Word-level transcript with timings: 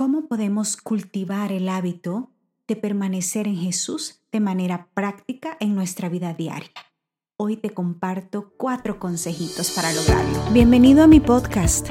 ¿Cómo 0.00 0.28
podemos 0.28 0.78
cultivar 0.78 1.52
el 1.52 1.68
hábito 1.68 2.30
de 2.66 2.74
permanecer 2.74 3.46
en 3.46 3.58
Jesús 3.58 4.22
de 4.32 4.40
manera 4.40 4.88
práctica 4.94 5.58
en 5.60 5.74
nuestra 5.74 6.08
vida 6.08 6.32
diaria? 6.32 6.70
Hoy 7.36 7.58
te 7.58 7.74
comparto 7.74 8.54
cuatro 8.56 8.98
consejitos 8.98 9.72
para 9.72 9.92
lograrlo. 9.92 10.52
Bienvenido 10.54 11.02
a 11.02 11.06
mi 11.06 11.20
podcast. 11.20 11.90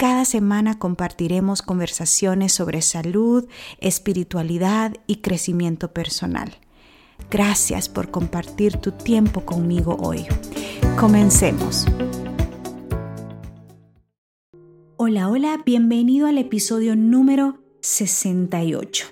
Cada 0.00 0.24
semana 0.24 0.78
compartiremos 0.78 1.60
conversaciones 1.60 2.54
sobre 2.54 2.80
salud, 2.80 3.46
espiritualidad 3.80 4.94
y 5.06 5.16
crecimiento 5.16 5.92
personal. 5.92 6.54
Gracias 7.30 7.90
por 7.90 8.10
compartir 8.10 8.78
tu 8.78 8.92
tiempo 8.92 9.44
conmigo 9.44 9.98
hoy. 10.00 10.24
Comencemos. 10.98 11.84
Hola, 14.96 15.28
hola, 15.28 15.62
bienvenido 15.66 16.28
al 16.28 16.38
episodio 16.38 16.96
número 16.96 17.58
68. 17.82 19.06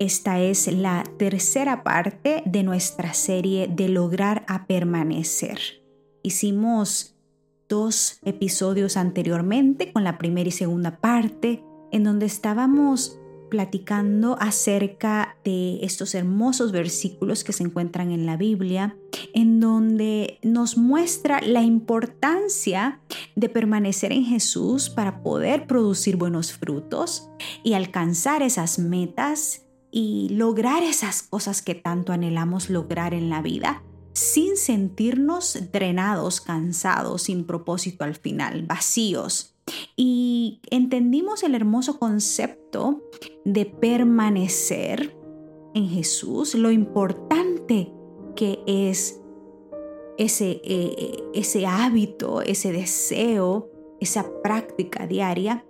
Esta 0.00 0.40
es 0.40 0.66
la 0.66 1.04
tercera 1.16 1.84
parte 1.84 2.42
de 2.44 2.64
nuestra 2.64 3.14
serie 3.14 3.68
de 3.68 3.88
lograr 3.88 4.44
a 4.48 4.66
permanecer. 4.66 5.60
Hicimos 6.24 7.13
dos 7.68 8.18
episodios 8.24 8.96
anteriormente 8.96 9.92
con 9.92 10.04
la 10.04 10.18
primera 10.18 10.48
y 10.48 10.52
segunda 10.52 10.98
parte 10.98 11.62
en 11.92 12.04
donde 12.04 12.26
estábamos 12.26 13.18
platicando 13.54 14.36
acerca 14.40 15.36
de 15.44 15.78
estos 15.82 16.16
hermosos 16.16 16.72
versículos 16.72 17.44
que 17.44 17.52
se 17.52 17.62
encuentran 17.62 18.10
en 18.10 18.26
la 18.26 18.36
Biblia, 18.36 18.96
en 19.32 19.60
donde 19.60 20.38
nos 20.42 20.76
muestra 20.76 21.40
la 21.40 21.62
importancia 21.62 23.00
de 23.36 23.48
permanecer 23.48 24.12
en 24.12 24.24
Jesús 24.24 24.90
para 24.90 25.22
poder 25.22 25.68
producir 25.68 26.16
buenos 26.16 26.52
frutos 26.52 27.28
y 27.62 27.74
alcanzar 27.74 28.42
esas 28.42 28.80
metas 28.80 29.66
y 29.92 30.30
lograr 30.30 30.82
esas 30.82 31.22
cosas 31.22 31.62
que 31.62 31.76
tanto 31.76 32.12
anhelamos 32.12 32.70
lograr 32.70 33.14
en 33.14 33.30
la 33.30 33.40
vida 33.40 33.84
sin 34.14 34.56
sentirnos 34.56 35.58
drenados, 35.72 36.40
cansados, 36.40 37.22
sin 37.22 37.44
propósito 37.44 38.04
al 38.04 38.14
final, 38.14 38.62
vacíos. 38.62 39.54
Y 39.96 40.60
entendimos 40.70 41.42
el 41.42 41.54
hermoso 41.54 41.98
concepto 41.98 43.02
de 43.44 43.66
permanecer 43.66 45.16
en 45.74 45.88
Jesús, 45.88 46.54
lo 46.54 46.70
importante 46.70 47.92
que 48.36 48.60
es 48.66 49.20
ese, 50.16 50.60
eh, 50.64 51.16
ese 51.34 51.66
hábito, 51.66 52.42
ese 52.42 52.72
deseo, 52.72 53.70
esa 54.00 54.26
práctica 54.42 55.06
diaria. 55.06 55.66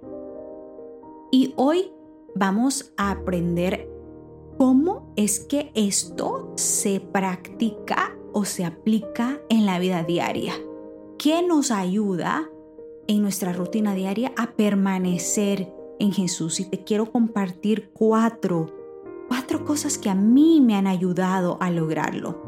Y 1.33 1.55
hoy 1.57 1.91
vamos 2.35 2.93
a 2.97 3.11
aprender 3.11 3.95
¿Cómo 4.59 5.13
es 5.17 5.41
que 5.41 5.73
esto 5.75 6.53
se 6.55 7.01
practica 7.01 8.17
o 8.35 8.45
se 8.45 8.67
aplica 8.67 9.41
en 9.49 9.65
la 9.65 9.79
vida 9.79 10.03
diaria? 10.03 10.53
¿Qué 11.17 11.43
nos 11.43 11.71
ayuda 11.71 12.51
en 13.07 13.23
nuestra 13.23 13.53
rutina 13.53 13.95
diaria 13.95 14.33
a 14.37 14.53
permanecer 14.53 15.73
en 15.99 16.13
Jesús? 16.13 16.61
Y 16.61 16.67
te 16.67 16.85
quiero 16.85 17.11
compartir 17.11 17.91
cuatro, 17.95 18.67
cuatro 19.29 19.65
cosas 19.65 19.97
que 19.97 20.11
a 20.11 20.15
mí 20.15 20.61
me 20.61 20.75
han 20.75 20.87
ayudado 20.87 21.57
a 21.61 21.71
lograrlo. 21.71 22.43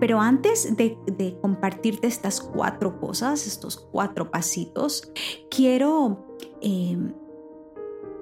Pero 0.00 0.20
antes 0.20 0.76
de, 0.76 1.36
compartirte 1.40 2.06
estas 2.06 2.40
cuatro 2.40 3.00
cosas, 3.00 3.46
estos 3.46 3.76
cuatro 3.76 4.30
pasitos, 4.30 5.10
quiero 5.50 6.24
eh, 6.60 6.96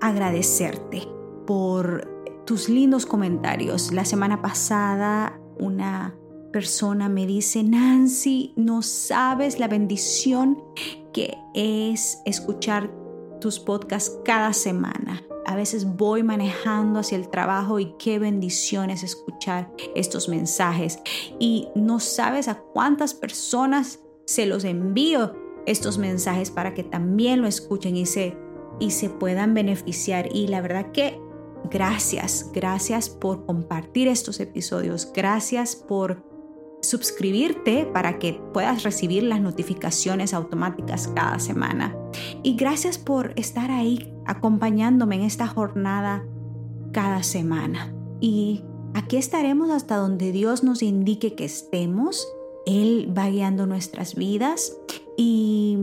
agradecerte 0.01 1.07
por 1.47 2.09
tus 2.47 2.69
lindos 2.69 3.07
comentarios. 3.07 3.93
La 3.93 4.05
semana 4.05 4.43
pasada 4.43 5.39
una 5.59 6.15
persona 6.53 7.09
me 7.09 7.27
dice, 7.27 7.63
Nancy, 7.63 8.53
no 8.57 8.83
sabes 8.83 9.59
la 9.59 9.69
bendición 9.69 10.63
que 11.13 11.37
es 11.55 12.21
escuchar 12.25 12.91
tus 13.41 13.59
podcasts 13.59 14.19
cada 14.25 14.53
semana. 14.53 15.25
A 15.45 15.57
veces 15.57 15.97
voy 15.97 16.23
manejando 16.23 17.01
hacia 17.01 17.17
el 17.17 17.29
trabajo 17.29 17.81
y 17.81 17.95
qué 17.99 18.19
bendición 18.19 18.91
es 18.91 19.03
escuchar 19.03 19.73
estos 19.97 20.29
mensajes. 20.29 21.01
Y 21.41 21.69
no 21.75 21.99
sabes 21.99 22.47
a 22.47 22.61
cuántas 22.61 23.15
personas 23.15 23.99
se 24.25 24.47
los 24.47 24.65
envío 24.65 25.35
estos 25.67 25.99
mensajes 25.99 26.51
para 26.51 26.75
que 26.75 26.85
también 26.85 27.43
lo 27.43 27.49
escuchen 27.49 27.97
y 27.97 28.07
se, 28.07 28.37
y 28.79 28.93
se 28.93 29.11
puedan 29.11 29.55
beneficiar. 29.55 30.29
Y 30.33 30.47
la 30.47 30.61
verdad 30.61 30.93
que 30.93 31.19
Gracias, 31.71 32.51
gracias 32.53 33.09
por 33.09 33.47
compartir 33.47 34.09
estos 34.09 34.41
episodios, 34.41 35.13
gracias 35.15 35.77
por 35.77 36.32
suscribirte 36.83 37.87
para 37.87 38.19
que 38.19 38.41
puedas 38.53 38.83
recibir 38.83 39.23
las 39.23 39.41
notificaciones 39.41 40.35
automáticas 40.35 41.09
cada 41.09 41.39
semana. 41.39 41.97
Y 42.43 42.57
gracias 42.57 42.99
por 42.99 43.33
estar 43.37 43.71
ahí 43.71 44.13
acompañándome 44.27 45.17
en 45.17 45.23
esta 45.23 45.47
jornada 45.47 46.25
cada 46.93 47.23
semana. 47.23 47.95
Y 48.21 48.65
aquí 48.95 49.17
estaremos 49.17 49.71
hasta 49.71 49.97
donde 49.97 50.33
Dios 50.33 50.63
nos 50.63 50.83
indique 50.83 51.35
que 51.35 51.45
estemos. 51.45 52.29
Él 52.67 53.13
va 53.17 53.29
guiando 53.29 53.67
nuestras 53.67 54.15
vidas 54.15 54.77
y 55.17 55.79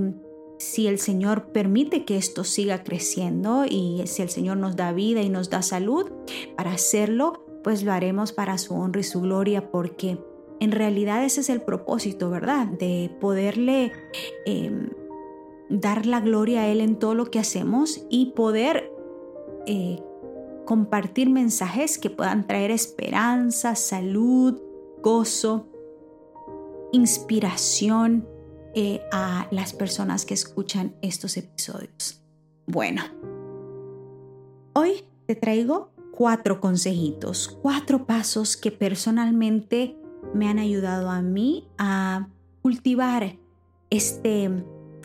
si 0.60 0.88
el 0.88 1.00
Señor 1.00 1.52
permite 1.52 2.04
que 2.04 2.18
esto 2.18 2.44
siga 2.44 2.84
creciendo 2.84 3.66
y 3.66 4.04
si 4.06 4.22
el 4.22 4.30
Señor 4.30 4.58
nos 4.58 4.76
da 4.76 4.92
vida 4.92 5.22
y 5.22 5.30
nos 5.30 5.50
da 5.50 5.62
salud 5.62 6.12
para 6.58 6.74
hacerlo, 6.74 7.46
pues 7.64 7.84
lo 7.84 7.92
haremos 7.92 8.32
para 8.32 8.58
su 8.58 8.74
honra 8.74 9.02
y 9.02 9.04
su 9.04 9.22
gloria 9.22 9.72
porque 9.72 10.18
en 10.60 10.72
realidad 10.72 11.24
ese 11.24 11.42
es 11.42 11.50
el 11.50 11.62
propósito, 11.62 12.30
¿verdad? 12.30 12.68
De 12.68 13.12
poderle 13.20 13.92
em, 14.46 14.90
dar 15.70 16.06
la 16.06 16.20
gloria 16.20 16.62
a 16.62 16.68
Él 16.68 16.82
en 16.82 16.98
todo 16.98 17.16
lo 17.16 17.32
que 17.32 17.40
hacemos 17.40 18.06
y 18.10 18.32
poder 18.32 18.92
eh, 19.66 20.02
compartir 20.66 21.30
mensajes 21.30 21.98
que 21.98 22.10
puedan 22.10 22.46
traer 22.46 22.72
esperanza, 22.72 23.76
salud, 23.76 24.60
gozo, 25.02 25.68
inspiración 26.92 28.28
eh, 28.76 29.02
a 29.12 29.48
las 29.52 29.74
personas 29.74 30.26
que 30.26 30.34
escuchan 30.34 30.96
estos 31.02 31.38
episodios. 31.38 32.22
Bueno, 32.68 33.02
hoy 34.74 35.04
te 35.26 35.36
traigo 35.36 35.92
cuatro 36.12 36.60
consejitos, 36.60 37.58
cuatro 37.62 38.06
pasos 38.06 38.58
que 38.58 38.72
personalmente 38.72 39.99
me 40.34 40.48
han 40.48 40.60
ayudado 40.60 41.10
a 41.10 41.22
mí 41.22 41.68
a 41.78 42.30
cultivar 42.62 43.38
este 43.90 44.64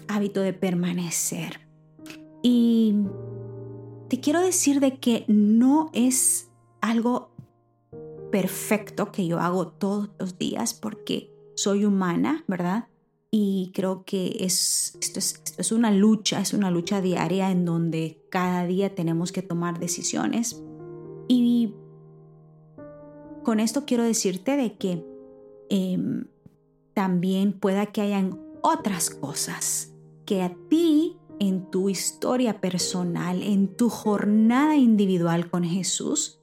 hábito 0.09 0.41
de 0.41 0.53
permanecer. 0.53 1.61
Y 2.43 2.97
te 4.09 4.21
quiero 4.21 4.41
decir 4.41 4.81
de 4.81 4.99
que 4.99 5.25
no 5.29 5.91
es 5.93 6.51
algo 6.81 7.31
perfecto 8.31 9.13
que 9.13 9.27
yo 9.27 9.39
hago 9.39 9.69
todos 9.69 10.11
los 10.19 10.39
días 10.39 10.75
porque 10.75 11.33
soy 11.55 11.85
humana, 11.85 12.45
¿verdad? 12.47 12.89
Y 13.31 13.73
creo 13.75 14.05
que 14.05 14.37
es, 14.41 14.97
esto, 15.01 15.19
es, 15.19 15.43
es 15.57 15.73
una 15.73 15.91
lucha, 15.91 16.41
es 16.41 16.53
una 16.53 16.71
lucha 16.71 17.01
diaria 17.01 17.51
en 17.51 17.65
donde 17.65 18.23
cada 18.31 18.67
día 18.67 18.95
tenemos 18.95 19.33
que 19.33 19.43
tomar 19.43 19.79
decisiones. 19.79 20.63
Y 21.27 21.75
con 23.43 23.61
esto 23.61 23.85
quiero 23.87 24.05
decirte 24.05 24.57
de 24.57 24.77
que 24.77 25.14
em, 25.71 26.27
también 26.95 27.53
pueda 27.53 27.87
que 27.87 28.01
hayan 28.01 28.41
otras 28.63 29.11
cosas 29.11 29.93
que 30.25 30.43
a 30.43 30.55
ti 30.69 31.17
en 31.41 31.71
tu 31.71 31.91
historia 31.91 32.61
personal, 32.61 33.43
en 33.43 33.69
tu 33.69 33.89
jornada 33.89 34.77
individual 34.77 35.51
con 35.51 35.65
Jesús, 35.65 36.41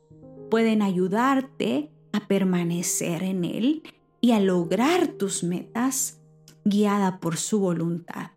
pueden 0.49 0.81
ayudarte 0.81 1.91
a 2.11 2.27
permanecer 2.27 3.23
en 3.23 3.45
Él 3.45 3.83
y 4.19 4.31
a 4.31 4.39
lograr 4.39 5.07
tus 5.07 5.43
metas 5.43 6.19
guiada 6.65 7.19
por 7.19 7.37
su 7.37 7.59
voluntad. 7.59 8.31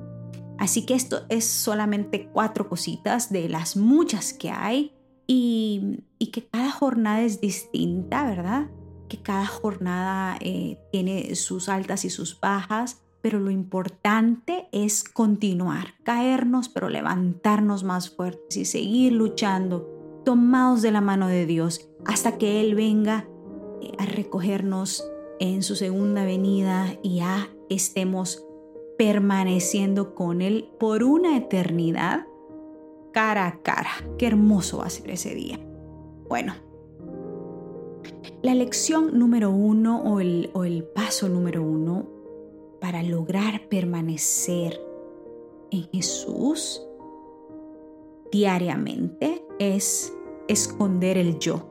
Así 0.59 0.87
que 0.87 0.95
esto 0.95 1.27
es 1.29 1.45
solamente 1.45 2.29
cuatro 2.33 2.69
cositas 2.69 3.31
de 3.31 3.49
las 3.49 3.77
muchas 3.77 4.33
que 4.33 4.51
hay 4.51 4.93
y, 5.27 6.05
que 6.33 6.47
cada 6.47 6.71
jornada 6.71 7.23
es 7.23 7.41
distinta, 7.41 8.25
¿verdad? 8.25 8.69
Que 9.09 9.21
cada 9.23 9.47
jornada 9.47 10.37
eh, 10.41 10.79
tiene 10.93 11.35
sus 11.35 11.69
altas 11.69 12.05
y 12.05 12.11
sus 12.11 12.41
bajas, 12.41 13.03
pero 13.21 13.41
lo 13.41 13.51
importante 13.51 14.69
es 14.73 15.05
continuar, 15.05 15.95
caernos, 16.03 16.69
pero 16.69 16.89
levantarnos 16.89 17.85
más 17.85 18.11
fuertes 18.11 18.57
y 18.57 18.65
seguir 18.65 19.13
luchando, 19.13 20.23
tomados 20.25 20.83
de 20.83 20.91
la 20.91 21.01
mano 21.01 21.27
de 21.27 21.47
Dios, 21.47 21.89
hasta 22.05 22.37
que 22.37 22.61
Él 22.61 22.75
venga 22.75 23.29
eh, 23.81 23.93
a 23.99 24.07
recogernos 24.07 25.09
en 25.41 25.63
su 25.63 25.77
segunda 25.77 26.25
venida 26.25 26.99
y 27.03 27.17
ya 27.17 27.49
estemos 27.71 28.45
permaneciendo 28.99 30.15
con 30.15 30.43
Él 30.43 30.71
por 30.79 31.03
una 31.03 31.37
eternidad 31.37 32.27
cara 33.13 33.47
a 33.47 33.63
cara. 33.63 33.91
Qué 34.19 34.27
hermoso 34.27 34.79
va 34.79 34.87
a 34.87 34.91
ser 34.91 35.11
ese 35.11 35.35
día. 35.35 35.59
Bueno, 36.29 36.55
la 38.43 38.55
lección 38.55 39.19
número 39.19 39.51
uno 39.51 40.03
o 40.03 40.21
el, 40.21 40.51
o 40.55 40.65
el 40.65 40.85
paso 40.85 41.29
número 41.29 41.63
uno 41.63 42.07
para 42.81 43.03
lograr 43.03 43.69
permanecer 43.69 44.81
en 45.71 45.85
Jesús 45.93 46.83
diariamente 48.31 49.45
es 49.59 50.13
esconder 50.49 51.19
el 51.19 51.39
yo. 51.39 51.67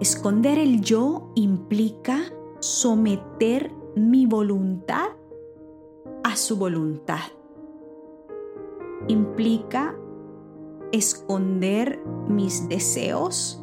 Esconder 0.00 0.58
el 0.58 0.80
yo 0.80 1.30
implica 1.34 2.20
someter 2.60 3.70
mi 3.96 4.26
voluntad 4.26 5.08
a 6.22 6.36
su 6.36 6.56
voluntad. 6.56 7.20
Implica 9.08 9.96
esconder 10.92 12.02
mis 12.28 12.68
deseos, 12.68 13.59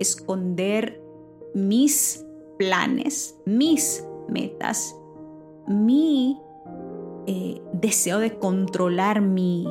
esconder 0.00 1.00
mis 1.54 2.26
planes, 2.58 3.38
mis 3.46 4.04
metas, 4.28 4.96
mi 5.68 6.40
eh, 7.26 7.60
deseo 7.72 8.18
de 8.18 8.38
controlar 8.38 9.20
mi, 9.20 9.66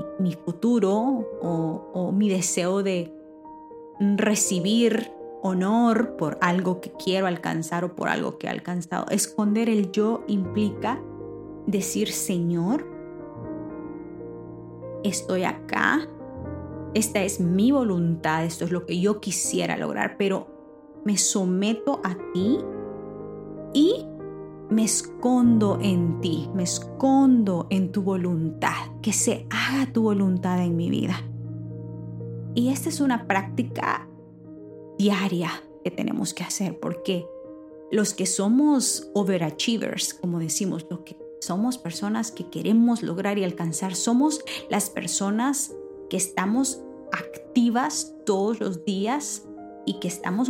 futuro 0.46 1.28
o, 1.42 1.92
o 1.94 2.12
mi 2.12 2.30
deseo 2.30 2.84
de 2.84 3.14
recibir 4.00 5.12
honor 5.42 6.16
por 6.16 6.38
algo 6.42 6.82
que 6.82 6.92
quiero 6.92 7.28
alcanzar 7.28 7.84
o 7.84 7.96
por 7.96 8.10
algo 8.10 8.38
que 8.38 8.48
he 8.48 8.50
alcanzado. 8.50 9.06
Esconder 9.10 9.70
el 9.70 9.92
yo 9.92 10.24
implica 10.28 11.02
decir, 11.66 12.12
Señor, 12.12 12.86
estoy 15.04 15.44
acá, 15.44 16.08
esta 16.94 17.24
es 17.24 17.40
mi 17.40 17.72
voluntad, 17.72 18.46
esto 18.46 18.66
es 18.66 18.72
lo 18.72 18.86
que 18.86 19.00
yo 19.00 19.20
quisiera 19.20 19.78
lograr, 19.78 20.18
pero 20.18 20.48
me 21.06 21.18
someto 21.18 22.02
a 22.04 22.18
ti 22.34 22.60
y 23.74 24.06
me 24.70 24.84
escondo 24.84 25.80
en 25.82 26.22
ti, 26.22 26.50
me 26.54 26.64
escondo 26.64 27.68
en 27.70 27.92
tu 27.92 28.02
voluntad, 28.02 28.92
que 29.02 29.14
se 29.14 29.48
haga 29.50 29.92
tu 29.92 30.04
voluntad 30.04 30.64
en 30.64 30.76
mi 30.76 30.90
vida. 30.90 31.24
Y 32.56 32.70
esta 32.70 32.90
es 32.90 33.00
una 33.00 33.28
práctica 33.28 34.08
diaria 34.98 35.52
que 35.84 35.92
tenemos 35.92 36.34
que 36.34 36.44
hacer, 36.44 36.80
porque 36.80 37.26
los 37.92 38.14
que 38.14 38.26
somos 38.26 39.10
overachievers, 39.14 40.14
como 40.14 40.40
decimos, 40.40 40.86
los 40.90 41.02
que 41.02 41.18
somos 41.40 41.78
personas 41.78 42.32
que 42.32 42.50
queremos 42.50 43.02
lograr 43.02 43.38
y 43.38 43.44
alcanzar, 43.44 43.96
somos 43.96 44.44
las 44.70 44.90
personas 44.90 45.74
que 46.10 46.18
estamos 46.18 46.82
activas 47.12 48.14
todos 48.26 48.60
los 48.60 48.86
días 48.86 49.44
y 49.86 50.00
que 50.00 50.08
estamos 50.08 50.50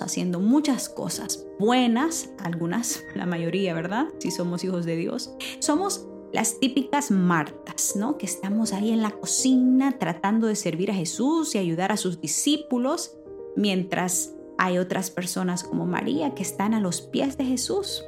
haciendo 0.00 0.38
muchas 0.38 0.88
cosas 0.88 1.44
buenas, 1.58 2.30
algunas, 2.38 3.02
la 3.16 3.26
mayoría, 3.26 3.74
¿verdad? 3.74 4.06
Si 4.18 4.30
somos 4.30 4.62
hijos 4.62 4.84
de 4.84 4.96
Dios. 4.96 5.34
Somos 5.58 6.06
las 6.32 6.60
típicas 6.60 7.10
Martas, 7.10 7.96
¿no? 7.96 8.18
Que 8.18 8.26
estamos 8.26 8.72
ahí 8.72 8.92
en 8.92 9.02
la 9.02 9.10
cocina 9.10 9.98
tratando 9.98 10.46
de 10.46 10.54
servir 10.54 10.92
a 10.92 10.94
Jesús 10.94 11.54
y 11.54 11.58
ayudar 11.58 11.90
a 11.90 11.96
sus 11.96 12.20
discípulos, 12.20 13.16
mientras 13.56 14.32
hay 14.58 14.78
otras 14.78 15.10
personas 15.10 15.64
como 15.64 15.86
María 15.86 16.34
que 16.34 16.42
están 16.42 16.72
a 16.72 16.80
los 16.80 17.00
pies 17.00 17.36
de 17.36 17.44
Jesús, 17.44 18.04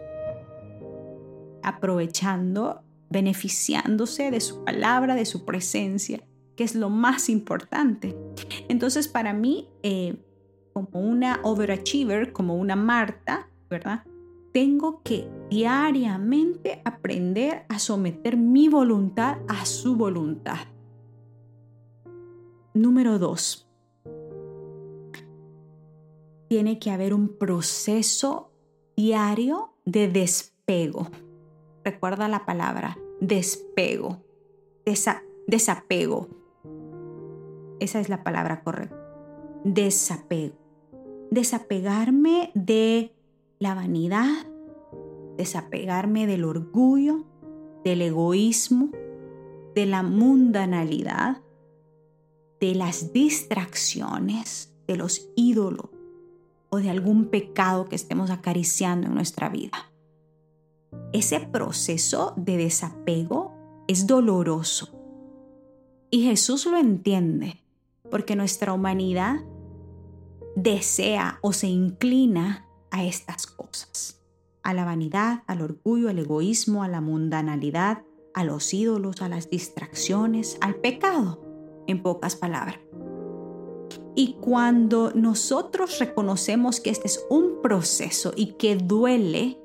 aprovechando, 1.63 2.83
beneficiándose 3.09 4.31
de 4.31 4.41
su 4.41 4.63
palabra, 4.65 5.17
de 5.17 5.27
su 5.27 5.45
presencia, 5.45 6.23
que 6.61 6.65
es 6.65 6.75
lo 6.75 6.91
más 6.91 7.31
importante. 7.31 8.15
Entonces, 8.69 9.09
para 9.09 9.33
mí, 9.33 9.71
eh, 9.83 10.23
como 10.75 11.01
una 11.01 11.41
overachiever, 11.43 12.35
como 12.35 12.55
una 12.55 12.77
Marta, 12.77 13.49
¿verdad? 13.71 14.05
Tengo 14.53 15.01
que 15.03 15.27
diariamente 15.49 16.83
aprender 16.85 17.65
a 17.71 17.79
someter 17.79 18.37
mi 18.37 18.69
voluntad 18.69 19.39
a 19.49 19.65
su 19.65 19.97
voluntad. 19.97 20.59
Número 22.75 23.19
dos, 23.19 23.67
tiene 26.51 26.79
que 26.79 26.91
haber 26.91 27.15
un 27.15 27.39
proceso 27.39 28.53
diario 28.99 29.73
de 29.87 30.09
despego. 30.09 31.09
Recuerda 31.85 32.29
la 32.29 32.45
palabra 32.45 32.99
despego, 33.19 34.23
desapego. 35.47 36.40
Esa 37.81 38.01
es 38.01 38.09
la 38.09 38.23
palabra 38.23 38.63
correcta. 38.63 38.97
Desapego 39.65 40.61
desapegarme 41.31 42.51
de 42.55 43.15
la 43.59 43.75
vanidad, 43.75 44.47
desapegarme 45.37 46.27
del 46.27 46.45
orgullo, 46.45 47.25
del 47.85 48.03
egoísmo, 48.03 48.91
de 49.75 49.87
la 49.87 50.03
mundanalidad, 50.03 51.41
de 52.61 52.75
las 52.75 53.13
distracciones, 53.13 54.75
de 54.87 54.97
los 54.97 55.31
ídolos 55.37 55.89
o 56.69 56.79
de 56.79 56.91
algún 56.91 57.27
pecado 57.27 57.87
que 57.87 57.97
estemos 57.97 58.31
acariciando 58.31 59.07
en 59.07 59.15
nuestra 59.15 59.49
vida. 59.49 59.91
Ese 61.13 61.41
proceso 61.41 62.35
de 62.37 62.57
desapego 62.57 63.55
es 63.87 64.07
doloroso 64.07 64.91
y 66.11 66.25
Jesús 66.25 66.67
lo 66.67 66.77
entiende 66.77 67.61
porque 68.11 68.37
nuestra 68.37 68.73
humanidad 68.73 69.41
desea 70.57 71.39
o 71.43 71.53
se 71.53 71.69
inclina 71.69 72.67
a 72.91 73.05
estas 73.05 73.47
cosas, 73.47 74.21
a 74.63 74.75
la 74.75 74.85
vanidad, 74.85 75.43
al 75.47 75.63
orgullo, 75.63 76.09
al 76.09 76.19
egoísmo, 76.19 76.83
a 76.83 76.89
la 76.89 77.01
mundanalidad, 77.01 78.03
a 78.35 78.45
los 78.45 78.73
ídolos, 78.75 79.23
a 79.23 79.29
las 79.29 79.49
distracciones, 79.49 80.59
al 80.61 80.77
pecado, 80.77 81.41
en 81.87 82.03
pocas 82.03 82.37
palabras. 82.37 82.79
Y 84.15 84.35
cuando 84.41 85.13
nosotros 85.15 85.99
reconocemos 85.99 86.81
que 86.81 86.91
este 86.91 87.07
es 87.07 87.25
un 87.31 87.63
proceso 87.63 88.33
y 88.37 88.55
que 88.55 88.77
duele, 88.77 89.59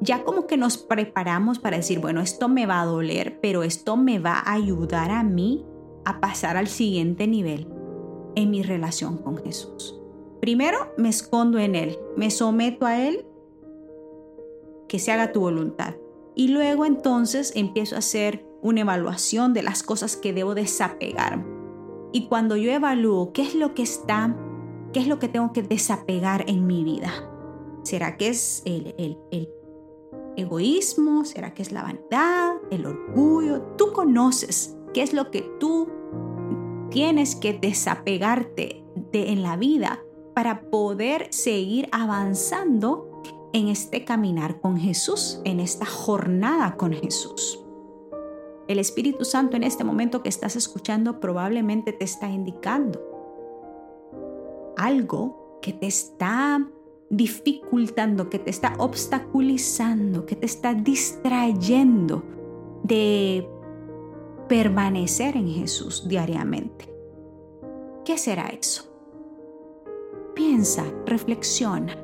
ya 0.00 0.22
como 0.22 0.46
que 0.46 0.56
nos 0.56 0.78
preparamos 0.78 1.58
para 1.58 1.78
decir, 1.78 1.98
bueno, 1.98 2.20
esto 2.20 2.48
me 2.48 2.66
va 2.66 2.80
a 2.80 2.86
doler, 2.86 3.40
pero 3.40 3.62
esto 3.62 3.96
me 3.96 4.18
va 4.18 4.34
a 4.38 4.52
ayudar 4.52 5.10
a 5.10 5.22
mí 5.22 5.64
a 6.04 6.20
pasar 6.20 6.56
al 6.56 6.68
siguiente 6.68 7.26
nivel 7.26 7.66
en 8.34 8.50
mi 8.50 8.62
relación 8.62 9.18
con 9.18 9.36
Jesús. 9.38 10.00
Primero 10.40 10.78
me 10.96 11.08
escondo 11.08 11.58
en 11.58 11.74
Él, 11.74 11.98
me 12.16 12.30
someto 12.30 12.86
a 12.86 12.98
Él, 13.06 13.26
que 14.88 14.98
se 14.98 15.12
haga 15.12 15.32
tu 15.32 15.40
voluntad. 15.40 15.94
Y 16.34 16.48
luego 16.48 16.86
entonces 16.86 17.52
empiezo 17.54 17.96
a 17.96 17.98
hacer 17.98 18.46
una 18.62 18.80
evaluación 18.80 19.52
de 19.52 19.62
las 19.62 19.82
cosas 19.82 20.16
que 20.16 20.32
debo 20.32 20.54
desapegar. 20.54 21.44
Y 22.12 22.26
cuando 22.26 22.56
yo 22.56 22.70
evalúo 22.70 23.32
qué 23.32 23.42
es 23.42 23.54
lo 23.54 23.74
que 23.74 23.82
está, 23.82 24.36
qué 24.92 25.00
es 25.00 25.06
lo 25.06 25.18
que 25.18 25.28
tengo 25.28 25.52
que 25.52 25.62
desapegar 25.62 26.44
en 26.48 26.66
mi 26.66 26.84
vida. 26.84 27.12
¿Será 27.82 28.16
que 28.16 28.28
es 28.28 28.62
el, 28.64 28.94
el, 28.98 29.18
el 29.30 29.48
egoísmo? 30.36 31.24
¿Será 31.24 31.54
que 31.54 31.62
es 31.62 31.72
la 31.72 31.82
vanidad? 31.82 32.54
¿El 32.70 32.86
orgullo? 32.86 33.62
Tú 33.76 33.92
conoces 33.92 34.76
qué 34.92 35.02
es 35.02 35.12
lo 35.12 35.30
que 35.30 35.42
tú 35.58 35.88
tienes 36.90 37.36
que 37.36 37.52
desapegarte 37.52 38.84
de 39.12 39.30
en 39.30 39.42
la 39.42 39.56
vida 39.56 40.02
para 40.34 40.62
poder 40.70 41.28
seguir 41.30 41.88
avanzando 41.92 43.22
en 43.52 43.68
este 43.68 44.04
caminar 44.04 44.60
con 44.60 44.78
Jesús, 44.78 45.40
en 45.44 45.60
esta 45.60 45.86
jornada 45.86 46.76
con 46.76 46.92
Jesús. 46.92 47.64
El 48.68 48.78
Espíritu 48.78 49.24
Santo 49.24 49.56
en 49.56 49.64
este 49.64 49.82
momento 49.82 50.22
que 50.22 50.28
estás 50.28 50.54
escuchando 50.54 51.18
probablemente 51.18 51.92
te 51.92 52.04
está 52.04 52.28
indicando 52.28 53.00
algo 54.76 55.58
que 55.60 55.72
te 55.72 55.86
está 55.86 56.66
dificultando, 57.10 58.30
que 58.30 58.38
te 58.38 58.50
está 58.50 58.74
obstaculizando, 58.78 60.24
que 60.24 60.36
te 60.36 60.46
está 60.46 60.74
distrayendo 60.74 62.22
de 62.84 63.46
permanecer 64.50 65.36
en 65.36 65.48
Jesús 65.48 66.08
diariamente. 66.08 66.92
¿Qué 68.04 68.18
será 68.18 68.48
eso? 68.48 68.82
Piensa, 70.34 70.84
reflexiona. 71.06 71.96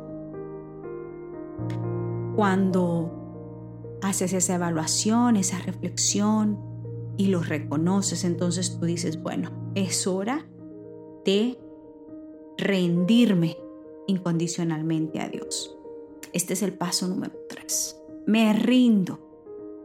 Cuando 2.36 3.98
haces 4.00 4.32
esa 4.32 4.54
evaluación, 4.54 5.36
esa 5.36 5.58
reflexión 5.58 6.56
y 7.16 7.26
lo 7.26 7.42
reconoces, 7.42 8.22
entonces 8.22 8.78
tú 8.78 8.86
dices, 8.86 9.20
bueno, 9.20 9.50
es 9.74 10.06
hora 10.06 10.46
de 11.24 11.58
rendirme 12.58 13.56
incondicionalmente 14.06 15.18
a 15.18 15.28
Dios. 15.28 15.76
Este 16.32 16.52
es 16.52 16.62
el 16.62 16.74
paso 16.74 17.08
número 17.08 17.34
tres. 17.48 18.00
Me 18.24 18.52
rindo. 18.52 19.25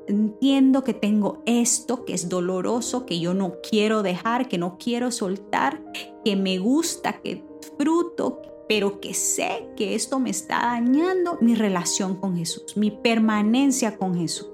Entiendo 0.08 0.84
que 0.84 0.94
tengo 0.94 1.42
esto 1.46 2.06
que 2.06 2.14
es 2.14 2.28
doloroso, 2.28 3.06
que 3.06 3.20
yo 3.20 3.34
no 3.34 3.56
quiero 3.68 4.04
dejar, 4.04 4.48
que 4.48 4.58
no 4.58 4.78
quiero 4.78 5.12
soltar, 5.12 5.82
que 6.26 6.36
me 6.36 6.58
gusta, 6.58 7.22
que 7.22 7.44
fruto, 7.78 8.42
pero 8.68 9.00
que 9.00 9.14
sé 9.14 9.68
que 9.76 9.96
esto 9.96 10.20
me 10.20 10.30
está 10.30 10.60
dañando 10.60 11.38
mi 11.42 11.56
relación 11.56 12.16
con 12.16 12.36
Jesús, 12.38 12.78
mi 12.78 12.90
permanencia 12.92 13.98
con 13.98 14.16
Jesús. 14.16 14.50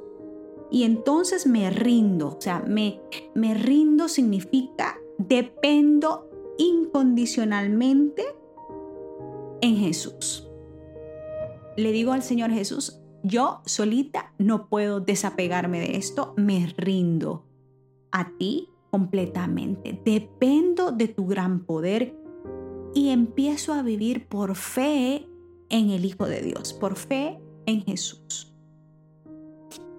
Y 0.70 0.84
entonces 0.84 1.48
me 1.48 1.70
rindo, 1.70 2.36
o 2.38 2.42
sea, 2.42 2.60
me, 2.60 3.00
me 3.34 3.54
rindo 3.54 4.10
significa 4.10 5.00
dependo 5.18 6.30
incondicionalmente 6.58 8.26
en 9.62 9.78
Jesús. 9.78 10.50
Le 11.76 11.92
digo 11.92 12.12
al 12.12 12.24
Señor 12.24 12.52
Jesús, 12.52 13.00
yo 13.28 13.62
solita 13.66 14.34
no 14.38 14.68
puedo 14.68 15.00
desapegarme 15.00 15.80
de 15.80 15.98
esto, 15.98 16.34
me 16.38 16.66
rindo 16.78 17.46
a 18.12 18.32
ti 18.38 18.70
completamente. 18.90 20.00
Dependo 20.04 20.92
de 20.92 21.08
tu 21.08 21.28
gran 21.28 21.66
poder 21.66 22.16
y 22.94 23.10
empiezo 23.10 23.74
a 23.74 23.82
vivir 23.82 24.28
por 24.28 24.56
fe 24.56 25.28
en 25.70 25.90
el 25.90 26.06
Hijo 26.06 26.26
de 26.26 26.42
Dios, 26.42 26.74
por 26.74 26.96
fe 26.96 27.40
en 27.66 27.84
Jesús. 27.84 28.54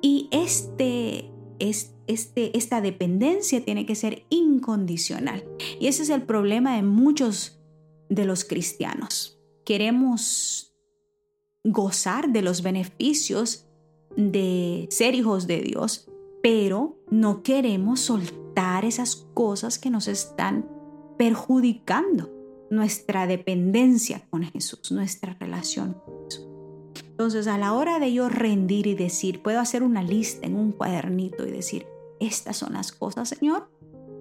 Y 0.00 0.28
este, 0.30 1.30
este, 1.58 2.56
esta 2.56 2.80
dependencia 2.80 3.64
tiene 3.64 3.86
que 3.86 3.94
ser 3.94 4.24
incondicional. 4.30 5.44
Y 5.80 5.88
ese 5.88 6.02
es 6.02 6.10
el 6.10 6.22
problema 6.22 6.76
de 6.76 6.82
muchos 6.82 7.60
de 8.08 8.24
los 8.24 8.44
cristianos. 8.44 9.38
Queremos 9.64 10.67
gozar 11.64 12.30
de 12.30 12.42
los 12.42 12.62
beneficios 12.62 13.66
de 14.16 14.86
ser 14.90 15.14
hijos 15.14 15.46
de 15.46 15.60
Dios, 15.60 16.08
pero 16.42 16.98
no 17.10 17.42
queremos 17.42 18.00
soltar 18.00 18.84
esas 18.84 19.28
cosas 19.34 19.78
que 19.78 19.90
nos 19.90 20.08
están 20.08 20.68
perjudicando 21.16 22.30
nuestra 22.70 23.26
dependencia 23.26 24.26
con 24.30 24.42
Jesús, 24.42 24.92
nuestra 24.92 25.34
relación 25.34 25.94
con 25.94 26.24
Jesús. 26.24 26.48
Entonces, 27.10 27.46
a 27.46 27.58
la 27.58 27.72
hora 27.72 27.98
de 27.98 28.12
yo 28.12 28.28
rendir 28.28 28.86
y 28.86 28.94
decir, 28.94 29.42
puedo 29.42 29.60
hacer 29.60 29.82
una 29.82 30.02
lista 30.02 30.46
en 30.46 30.54
un 30.54 30.72
cuadernito 30.72 31.46
y 31.46 31.50
decir, 31.50 31.86
estas 32.20 32.56
son 32.56 32.74
las 32.74 32.92
cosas, 32.92 33.28
Señor, 33.28 33.70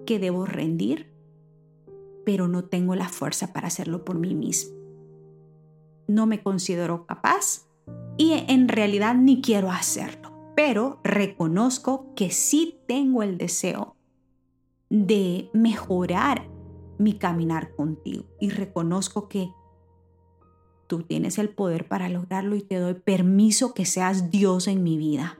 que 0.06 0.18
debo 0.18 0.46
rendir, 0.46 1.12
pero 2.24 2.48
no 2.48 2.64
tengo 2.64 2.94
la 2.94 3.08
fuerza 3.08 3.52
para 3.52 3.68
hacerlo 3.68 4.04
por 4.04 4.18
mí 4.18 4.34
mismo. 4.34 4.77
No 6.08 6.26
me 6.26 6.42
considero 6.42 7.06
capaz 7.06 7.68
y 8.16 8.32
en 8.48 8.68
realidad 8.68 9.14
ni 9.14 9.40
quiero 9.40 9.70
hacerlo, 9.70 10.32
pero 10.56 10.98
reconozco 11.04 12.12
que 12.16 12.30
sí 12.30 12.80
tengo 12.88 13.22
el 13.22 13.38
deseo 13.38 13.94
de 14.90 15.50
mejorar 15.52 16.48
mi 16.98 17.12
caminar 17.12 17.74
contigo 17.76 18.24
y 18.40 18.50
reconozco 18.50 19.28
que 19.28 19.52
tú 20.88 21.02
tienes 21.02 21.38
el 21.38 21.50
poder 21.50 21.86
para 21.86 22.08
lograrlo 22.08 22.56
y 22.56 22.62
te 22.62 22.76
doy 22.76 22.94
permiso 22.94 23.74
que 23.74 23.84
seas 23.84 24.30
Dios 24.30 24.66
en 24.66 24.82
mi 24.82 24.96
vida. 24.96 25.38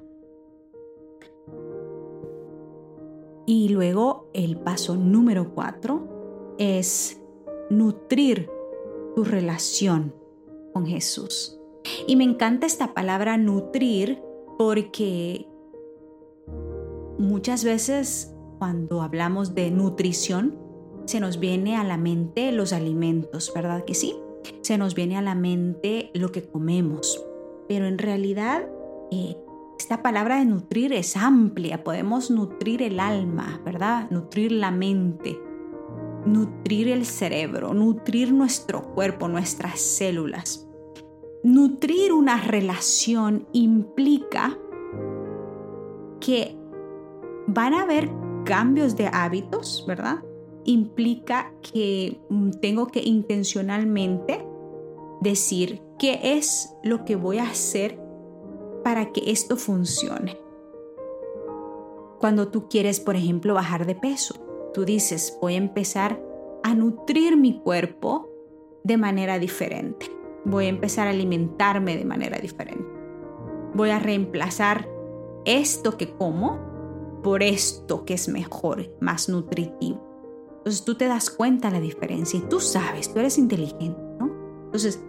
Y 3.46 3.70
luego 3.70 4.30
el 4.34 4.58
paso 4.58 4.94
número 4.94 5.54
cuatro 5.54 6.54
es 6.58 7.20
nutrir 7.70 8.50
tu 9.16 9.24
relación 9.24 10.17
Jesús. 10.86 11.58
Y 12.06 12.16
me 12.16 12.24
encanta 12.24 12.66
esta 12.66 12.94
palabra 12.94 13.36
nutrir 13.36 14.20
porque 14.58 15.46
muchas 17.18 17.64
veces 17.64 18.34
cuando 18.58 19.02
hablamos 19.02 19.54
de 19.54 19.70
nutrición, 19.70 20.58
se 21.06 21.20
nos 21.20 21.40
viene 21.40 21.76
a 21.76 21.84
la 21.84 21.96
mente 21.96 22.52
los 22.52 22.72
alimentos, 22.72 23.52
¿verdad 23.54 23.84
que 23.84 23.94
sí? 23.94 24.16
Se 24.62 24.76
nos 24.76 24.94
viene 24.94 25.16
a 25.16 25.22
la 25.22 25.34
mente 25.34 26.10
lo 26.12 26.32
que 26.32 26.42
comemos, 26.42 27.24
pero 27.68 27.86
en 27.86 27.98
realidad 27.98 28.68
eh, 29.10 29.36
esta 29.78 30.02
palabra 30.02 30.38
de 30.38 30.44
nutrir 30.44 30.92
es 30.92 31.16
amplia, 31.16 31.82
podemos 31.82 32.30
nutrir 32.30 32.82
el 32.82 33.00
alma, 33.00 33.60
¿verdad? 33.64 34.10
Nutrir 34.10 34.52
la 34.52 34.70
mente, 34.70 35.38
nutrir 36.26 36.88
el 36.88 37.06
cerebro, 37.06 37.72
nutrir 37.72 38.32
nuestro 38.32 38.82
cuerpo, 38.94 39.28
nuestras 39.28 39.80
células. 39.80 40.67
Nutrir 41.48 42.12
una 42.12 42.42
relación 42.42 43.48
implica 43.54 44.58
que 46.20 46.54
van 47.46 47.72
a 47.72 47.84
haber 47.84 48.10
cambios 48.44 48.96
de 48.96 49.08
hábitos, 49.10 49.82
¿verdad? 49.88 50.22
implica 50.64 51.54
que 51.72 52.20
mm, 52.28 52.50
tengo 52.60 52.88
que 52.88 53.00
intencionalmente 53.00 54.46
decir 55.22 55.80
qué 55.98 56.20
es 56.22 56.74
lo 56.84 57.06
que 57.06 57.16
voy 57.16 57.38
a 57.38 57.48
hacer 57.48 57.98
para 58.84 59.10
que 59.10 59.30
esto 59.30 59.56
funcione. 59.56 60.38
Cuando 62.20 62.48
tú 62.48 62.68
quieres, 62.68 63.00
por 63.00 63.16
ejemplo, 63.16 63.54
bajar 63.54 63.86
de 63.86 63.94
peso, 63.94 64.34
tú 64.74 64.84
dices, 64.84 65.38
voy 65.40 65.54
a 65.54 65.56
empezar 65.56 66.22
a 66.62 66.74
nutrir 66.74 67.38
mi 67.38 67.58
cuerpo 67.58 68.28
de 68.84 68.98
manera 68.98 69.38
diferente. 69.38 70.17
Voy 70.44 70.66
a 70.66 70.68
empezar 70.68 71.06
a 71.06 71.10
alimentarme 71.10 71.96
de 71.96 72.04
manera 72.04 72.38
diferente. 72.38 72.86
Voy 73.74 73.90
a 73.90 73.98
reemplazar 73.98 74.88
esto 75.44 75.96
que 75.96 76.10
como 76.10 76.58
por 77.22 77.42
esto 77.42 78.04
que 78.04 78.14
es 78.14 78.28
mejor, 78.28 78.90
más 79.00 79.28
nutritivo. 79.28 80.02
Entonces 80.58 80.84
tú 80.84 80.94
te 80.96 81.06
das 81.06 81.30
cuenta 81.30 81.70
la 81.70 81.80
diferencia 81.80 82.38
y 82.38 82.42
tú 82.42 82.60
sabes, 82.60 83.12
tú 83.12 83.18
eres 83.18 83.38
inteligente, 83.38 84.00
¿no? 84.18 84.30
Entonces, 84.66 85.02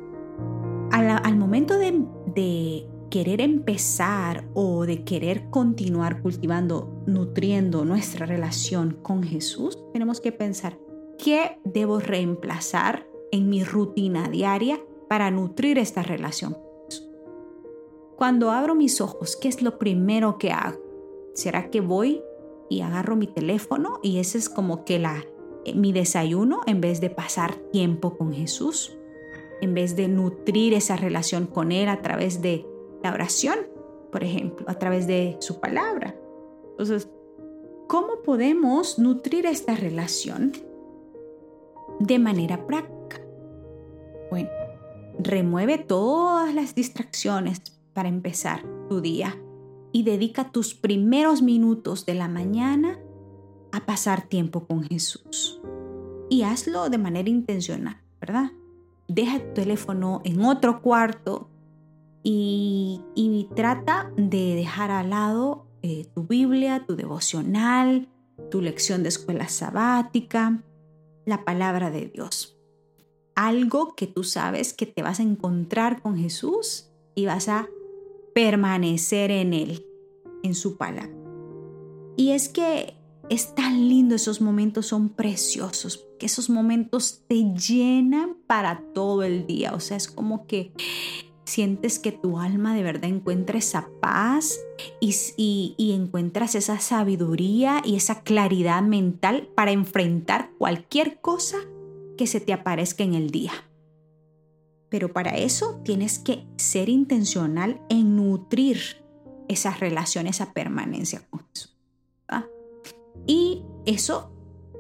al, 0.92 1.38
momento 1.38 1.78
de, 1.78 2.06
de 2.34 2.88
querer 3.10 3.42
empezar 3.42 4.48
o 4.54 4.86
de 4.86 5.04
querer 5.04 5.50
continuar 5.50 6.22
cultivando, 6.22 7.04
nutriendo 7.06 7.86
nuestra 7.86 8.26
relación 8.26 8.98
con 9.02 9.24
Jesús, 9.24 9.78
tenemos 9.94 10.22
que 10.22 10.32
pensar, 10.32 10.80
¿qué 11.18 11.60
debo 11.64 12.00
reemplazar 12.00 13.08
en 13.32 13.50
mi 13.50 13.64
rutina 13.64 14.30
diaria 14.30 14.80
para 15.10 15.30
nutrir 15.32 15.78
esta 15.78 16.04
relación? 16.04 16.58
Cuando 18.16 18.52
abro 18.52 18.76
mis 18.76 19.02
ojos, 19.02 19.36
¿qué 19.36 19.48
es 19.48 19.62
lo 19.62 19.80
primero 19.80 20.38
que 20.38 20.52
hago? 20.52 20.80
¿Será 21.34 21.70
que 21.70 21.82
voy 21.82 22.22
y 22.70 22.82
agarro 22.82 23.16
mi 23.16 23.28
teléfono 23.28 24.00
y 24.04 24.20
ese 24.20 24.38
es 24.38 24.50
como 24.50 24.86
que 24.86 25.00
la, 25.00 25.26
eh, 25.66 25.74
mi 25.74 25.92
desayuno 25.92 26.62
en 26.68 26.82
vez 26.82 27.02
de 27.02 27.10
pasar 27.10 27.56
tiempo 27.72 28.18
con 28.18 28.34
Jesús, 28.34 28.98
en 29.62 29.74
vez 29.74 29.96
de 29.96 30.08
nutrir 30.08 30.74
esa 30.74 30.96
relación 30.96 31.48
con 31.48 31.72
Él 31.72 31.90
a 31.90 32.02
través 32.02 32.42
de 32.42 32.66
la 33.04 33.14
oración, 33.14 33.56
por 34.12 34.24
ejemplo, 34.24 34.66
a 34.70 34.76
través 34.76 35.08
de 35.08 35.38
su 35.40 35.60
palabra. 35.60 36.16
Entonces, 36.72 37.10
¿cómo 37.88 38.22
podemos 38.24 39.00
nutrir 39.00 39.46
esta 39.46 39.76
relación 39.76 40.54
de 42.00 42.20
manera 42.20 42.66
práctica? 42.66 43.22
Bueno, 44.30 44.50
remueve 45.20 45.78
todas 45.78 46.54
las 46.56 46.74
distracciones 46.74 47.62
para 47.94 48.10
empezar 48.10 48.64
tu 48.88 49.02
día 49.02 49.38
y 49.92 50.04
dedica 50.04 50.52
tus 50.52 50.74
primeros 50.74 51.42
minutos 51.42 52.06
de 52.06 52.14
la 52.14 52.28
mañana 52.28 53.00
a 53.72 53.86
pasar 53.86 54.28
tiempo 54.28 54.66
con 54.66 54.84
Jesús. 54.84 55.62
Y 56.30 56.44
hazlo 56.44 56.90
de 56.90 56.98
manera 56.98 57.30
intencional, 57.30 58.02
¿verdad? 58.22 58.52
Deja 59.08 59.40
tu 59.40 59.54
teléfono 59.54 60.22
en 60.24 60.42
otro 60.44 60.82
cuarto 60.82 61.50
y, 62.24 63.02
trata 63.56 64.12
de 64.16 64.56
dejar 64.56 64.92
al 64.92 65.10
lado 65.10 65.66
eh, 65.82 66.06
tu 66.14 66.24
Biblia, 66.24 66.86
tu 66.86 66.96
devocional, 66.96 68.08
tu 68.52 68.62
lección 68.62 69.04
de 69.04 69.10
escuela 69.10 69.48
sabática, 69.48 70.64
la 71.26 71.44
palabra 71.44 71.90
de 71.90 72.08
Dios. 72.08 72.59
Algo 73.40 73.96
que 73.96 74.06
tú 74.06 74.26
sabes 74.26 74.74
que 74.74 74.86
te 74.86 75.02
vas 75.02 75.22
a 75.22 75.24
encontrar 75.24 76.02
con 76.02 76.18
Jesús 76.18 76.90
y 77.16 77.26
vas 77.26 77.48
a 77.48 77.70
permanecer 78.36 79.32
en 79.32 79.54
Él, 79.54 79.86
en 80.44 80.54
su 80.54 80.76
palabra. 80.76 81.10
Y 82.18 82.32
es 82.32 82.50
que 82.50 82.96
es 83.30 83.56
tan 83.56 83.88
lindo, 83.88 84.14
esos 84.16 84.42
momentos 84.42 84.88
son 84.88 85.08
preciosos. 85.08 86.06
que 86.20 86.26
esos 86.26 86.50
momentos 86.50 87.24
te 87.30 87.54
llenan 87.54 88.36
para 88.46 88.84
todo 88.94 89.24
el 89.24 89.48
día. 89.48 89.74
O 89.74 89.80
sea, 89.80 89.96
es 89.96 90.10
como 90.10 90.46
que 90.46 90.74
sientes 91.46 91.98
que 91.98 92.12
tu 92.12 92.40
alma 92.40 92.76
de 92.76 92.84
verdad 92.84 93.10
encuentra 93.10 93.58
esa 93.58 93.88
paz 94.02 94.60
y, 95.00 95.76
y, 95.78 95.94
encuentras 95.94 96.56
esa 96.56 96.78
sabiduría 96.80 97.82
y 97.86 97.96
esa 97.96 98.22
claridad 98.22 98.84
mental 98.84 99.48
para 99.56 99.72
enfrentar 99.72 100.52
cualquier 100.58 101.22
cosa 101.22 101.60
que 102.20 102.28
se 102.28 102.42
te 102.42 102.52
aparezca 102.52 103.06
en 103.06 103.14
el 103.14 103.30
día. 103.30 103.54
Pero 104.90 105.14
para 105.14 105.38
eso 105.38 105.80
tienes 105.86 106.20
que 106.20 106.46
ser 106.58 106.90
intencional 106.90 107.82
en 107.88 108.18
nutrir 108.18 109.06
esas 109.48 109.80
relaciones 109.80 110.42
a 110.42 110.52
permanencia 110.52 111.26
con 111.30 111.46
Jesús. 111.48 111.78
Y 113.26 113.64
eso 113.86 114.34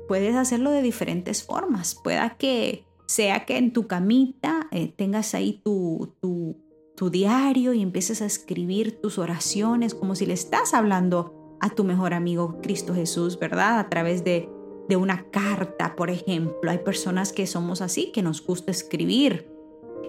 puedes 0.09 0.35
hacerlo 0.35 0.71
de 0.71 0.81
diferentes 0.81 1.43
formas. 1.43 1.95
Pueda 1.95 2.35
que 2.35 2.83
sea 3.05 3.45
que 3.45 3.57
en 3.57 3.71
tu 3.71 3.87
camita 3.87 4.67
eh, 4.71 4.89
tengas 4.89 5.33
ahí 5.33 5.61
tu, 5.63 6.15
tu 6.19 7.09
diario 7.09 7.73
y 7.73 7.81
empieces 7.81 8.21
a 8.21 8.25
escribir 8.25 8.99
tus 8.99 9.17
oraciones 9.17 9.95
como 9.95 10.15
si 10.15 10.25
le 10.25 10.33
estás 10.33 10.73
hablando 10.73 11.57
a 11.61 11.69
tu 11.69 11.85
mejor 11.85 12.13
amigo 12.13 12.59
Cristo 12.61 12.93
Jesús, 12.93 13.39
¿verdad? 13.39 13.79
A 13.79 13.87
través 13.87 14.25
de, 14.25 14.49
de 14.89 14.95
una 14.95 15.27
carta, 15.29 15.95
por 15.95 16.09
ejemplo. 16.09 16.71
Hay 16.71 16.79
personas 16.79 17.31
que 17.31 17.45
somos 17.45 17.81
así, 17.81 18.11
que 18.11 18.23
nos 18.23 18.43
gusta 18.43 18.71
escribir. 18.71 19.47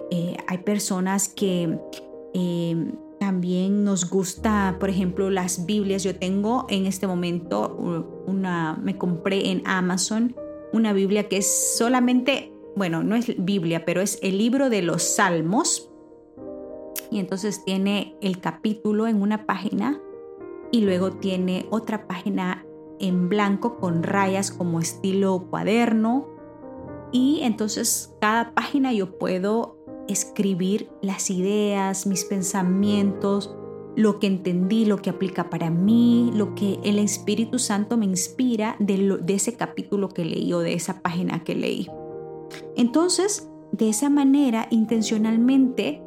Eh, 0.09 0.35
hay 0.47 0.57
personas 0.57 1.29
que 1.29 1.77
eh, 2.33 2.91
también 3.19 3.83
nos 3.83 4.09
gusta, 4.09 4.77
por 4.79 4.89
ejemplo, 4.89 5.29
las 5.29 5.67
Biblias. 5.67 6.03
Yo 6.03 6.15
tengo 6.15 6.65
en 6.69 6.87
este 6.87 7.05
momento 7.05 7.77
una, 8.25 8.77
me 8.81 8.97
compré 8.97 9.51
en 9.51 9.61
Amazon 9.65 10.35
una 10.73 10.93
Biblia 10.93 11.29
que 11.29 11.37
es 11.37 11.77
solamente, 11.77 12.51
bueno, 12.75 13.03
no 13.03 13.15
es 13.15 13.35
Biblia, 13.37 13.85
pero 13.85 14.01
es 14.01 14.17
el 14.23 14.39
libro 14.39 14.71
de 14.71 14.81
los 14.81 15.03
Salmos. 15.03 15.91
Y 17.11 17.19
entonces 17.19 17.63
tiene 17.63 18.15
el 18.21 18.39
capítulo 18.39 19.05
en 19.05 19.21
una 19.21 19.45
página 19.45 20.01
y 20.71 20.81
luego 20.81 21.11
tiene 21.11 21.67
otra 21.69 22.07
página 22.07 22.65
en 23.01 23.29
blanco 23.29 23.77
con 23.77 24.03
rayas 24.03 24.51
como 24.51 24.79
estilo 24.79 25.47
cuaderno. 25.49 26.27
Y 27.11 27.41
entonces 27.43 28.15
cada 28.21 28.53
página 28.53 28.93
yo 28.93 29.17
puedo 29.17 29.77
escribir 30.07 30.89
las 31.01 31.29
ideas, 31.29 32.07
mis 32.07 32.25
pensamientos, 32.25 33.55
lo 33.95 34.19
que 34.19 34.27
entendí, 34.27 34.85
lo 34.85 35.01
que 35.01 35.09
aplica 35.09 35.49
para 35.49 35.69
mí, 35.69 36.31
lo 36.33 36.55
que 36.55 36.79
el 36.83 36.99
Espíritu 36.99 37.59
Santo 37.59 37.97
me 37.97 38.05
inspira 38.05 38.75
de, 38.79 39.19
de 39.21 39.33
ese 39.33 39.55
capítulo 39.55 40.09
que 40.09 40.23
leí 40.23 40.53
o 40.53 40.59
de 40.59 40.73
esa 40.73 41.01
página 41.01 41.43
que 41.43 41.55
leí. 41.55 41.89
Entonces, 42.75 43.49
de 43.71 43.89
esa 43.89 44.09
manera, 44.09 44.67
intencionalmente, 44.69 46.01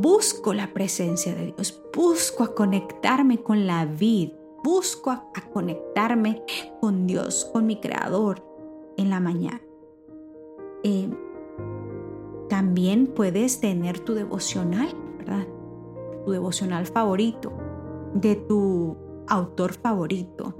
busco 0.00 0.54
la 0.54 0.72
presencia 0.72 1.34
de 1.34 1.52
Dios, 1.56 1.82
busco 1.94 2.44
a 2.44 2.54
conectarme 2.54 3.38
con 3.38 3.66
la 3.66 3.84
vida, 3.84 4.32
busco 4.62 5.10
a, 5.10 5.30
conectarme 5.52 6.42
con 6.80 7.06
Dios, 7.06 7.48
con 7.52 7.66
mi 7.66 7.80
Creador 7.80 8.44
en 8.96 9.10
la 9.10 9.20
mañana. 9.20 9.60
Eh, 10.82 11.08
también 12.48 13.06
puedes 13.06 13.60
tener 13.60 14.00
tu 14.00 14.14
devocional, 14.14 14.88
¿verdad? 15.18 15.46
Tu 16.24 16.32
devocional 16.32 16.86
favorito, 16.86 17.52
de 18.14 18.36
tu 18.36 18.96
autor 19.28 19.72
favorito. 19.72 20.54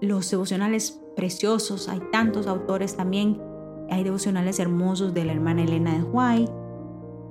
Los 0.00 0.30
devocionales 0.30 1.02
preciosos, 1.16 1.88
hay 1.88 2.00
tantos 2.10 2.46
autores 2.46 2.96
también. 2.96 3.40
Hay 3.90 4.04
devocionales 4.04 4.58
hermosos 4.60 5.12
de 5.12 5.24
la 5.24 5.32
hermana 5.32 5.62
Elena 5.62 5.98
de 5.98 6.04
White. 6.04 6.52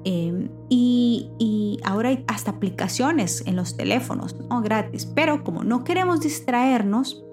Em, 0.03 0.49
y, 0.69 1.79
ahora 1.83 2.09
hay 2.09 2.23
hasta 2.27 2.51
aplicaciones 2.51 3.43
en 3.45 3.55
los 3.55 3.75
teléfonos, 3.75 4.35
¿no? 4.35 4.61
Gratis. 4.61 5.05
Pero 5.05 5.43
como 5.43 5.63
no 5.63 5.83
queremos 5.83 6.21
distraernos, 6.21 7.23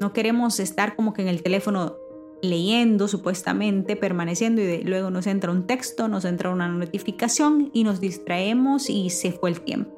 no 0.00 0.12
queremos 0.12 0.60
estar 0.60 0.96
como 0.96 1.12
que 1.12 1.22
en 1.22 1.28
el 1.28 1.42
teléfono 1.42 1.96
leyendo 2.42 3.08
supuestamente, 3.08 3.96
permaneciendo 3.96 4.60
y 4.60 4.82
luego 4.82 5.10
nos 5.10 5.26
entra 5.26 5.50
un 5.50 5.66
texto, 5.66 6.08
nos 6.08 6.24
entra 6.24 6.50
una 6.50 6.68
notificación 6.68 7.70
y 7.72 7.84
nos 7.84 8.00
distraemos 8.00 8.90
y 8.90 9.10
se 9.10 9.32
fue 9.32 9.50
el 9.50 9.60
tiempo. 9.62 9.90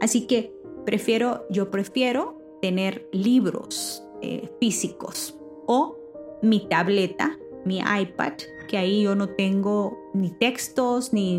Así 0.00 0.26
que 0.26 0.54
prefiero, 0.86 1.44
yo 1.50 1.70
prefiero 1.70 2.38
tener 2.62 3.08
libros 3.12 4.04
eh, 4.22 4.48
físicos 4.60 5.36
o 5.66 5.96
mi 6.40 6.68
tableta, 6.68 7.36
mi 7.68 7.78
iPad, 7.78 8.32
que 8.66 8.78
ahí 8.78 9.02
yo 9.02 9.14
no 9.14 9.28
tengo 9.28 10.10
ni 10.14 10.30
textos 10.30 11.12
ni, 11.12 11.38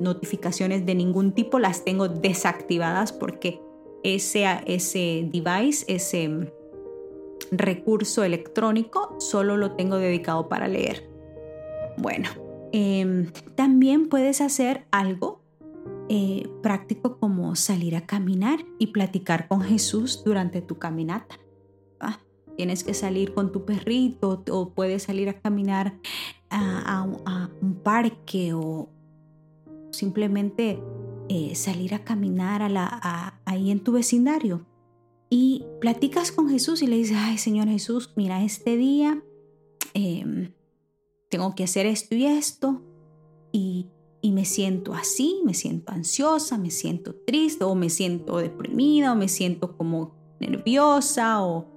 notificaciones 0.00 0.86
de 0.86 0.94
ningún 0.94 1.32
tipo, 1.32 1.58
las 1.58 1.84
tengo 1.84 2.08
desactivadas 2.08 3.12
porque 3.12 3.60
ese, 4.02 4.44
ese 4.66 5.28
device, 5.32 5.84
ese 5.88 6.52
recurso 7.50 8.22
electrónico 8.24 9.16
solo 9.18 9.56
lo 9.56 9.72
tengo 9.72 9.96
dedicado 9.96 10.48
para 10.48 10.68
leer. 10.68 11.08
Bueno, 11.96 12.28
em, 12.72 13.32
también 13.54 14.08
puedes 14.08 14.40
hacer 14.40 14.86
algo 14.90 15.40
eh, 16.10 16.46
práctico 16.62 17.18
como 17.18 17.56
salir 17.56 17.96
a 17.96 18.02
caminar 18.02 18.58
y 18.78 18.88
platicar 18.88 19.48
con 19.48 19.62
Jesús 19.62 20.22
durante 20.24 20.60
tu 20.60 20.78
caminata. 20.78 21.38
Tienes 22.56 22.84
que 22.84 22.94
salir 22.94 23.34
con 23.34 23.52
tu 23.52 23.64
perrito 23.64 24.42
o 24.50 24.70
puedes 24.70 25.04
salir 25.04 25.28
a 25.28 25.40
caminar 25.40 25.98
a, 26.50 27.02
un 27.60 27.74
parque 27.82 28.54
o 28.54 28.88
simplemente 29.90 30.80
eh, 31.28 31.54
salir 31.54 31.94
a 31.94 32.04
caminar 32.04 32.62
ahí 33.44 33.70
en 33.70 33.80
tu 33.80 33.92
vecindario. 33.92 34.66
Y 35.30 35.64
platicas 35.80 36.30
con 36.30 36.48
Jesús 36.48 36.82
y 36.82 36.86
le 36.86 36.96
dices, 36.96 37.16
ay 37.18 37.38
Señor 37.38 37.68
Jesús, 37.68 38.12
mira, 38.14 38.44
este 38.44 38.76
día 38.76 39.22
em, 39.94 40.52
tengo 41.28 41.54
que 41.54 41.64
hacer 41.64 41.86
esto 41.86 42.14
y 42.14 42.26
esto 42.26 42.82
y, 43.50 43.90
me 44.22 44.44
siento 44.44 44.94
así, 44.94 45.42
me 45.44 45.54
siento 45.54 45.92
ansiosa, 45.92 46.56
me 46.56 46.70
siento 46.70 47.14
triste 47.14 47.64
o 47.64 47.74
me 47.74 47.90
siento 47.90 48.38
deprimida 48.38 49.12
o 49.12 49.16
me 49.16 49.28
siento 49.28 49.76
como 49.76 50.14
nerviosa 50.40 51.44
o... 51.44 51.73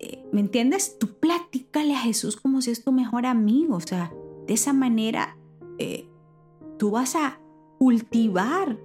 Eh, 0.00 0.24
¿Me 0.32 0.40
entiendes? 0.40 0.98
Tú 0.98 1.08
platícale 1.18 1.94
a 1.94 2.00
Jesús 2.00 2.36
como 2.36 2.62
si 2.62 2.70
es 2.70 2.84
tu 2.84 2.92
mejor 2.92 3.26
amigo. 3.26 3.76
O 3.76 3.80
sea, 3.80 4.12
de 4.46 4.54
esa 4.54 4.72
manera 4.72 5.36
eh, 5.78 6.08
tú 6.78 6.90
vas 6.90 7.14
a 7.16 7.40
cultivar 7.78 8.78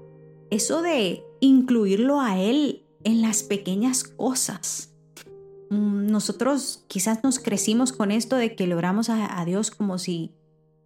eso 0.49 0.81
de 0.81 1.23
incluirlo 1.39 2.21
a 2.21 2.39
Él 2.39 2.85
en 3.03 3.21
las 3.21 3.43
pequeñas 3.43 4.03
cosas. 4.03 4.93
Mm, 5.69 6.07
nosotros 6.07 6.85
quizás 6.87 7.23
nos 7.23 7.39
crecimos 7.39 7.91
con 7.91 8.11
esto 8.11 8.35
de 8.35 8.55
que 8.55 8.67
le 8.67 8.75
oramos 8.75 9.09
a, 9.09 9.43
Dios 9.45 9.71
como 9.71 9.97
si, 9.97 10.31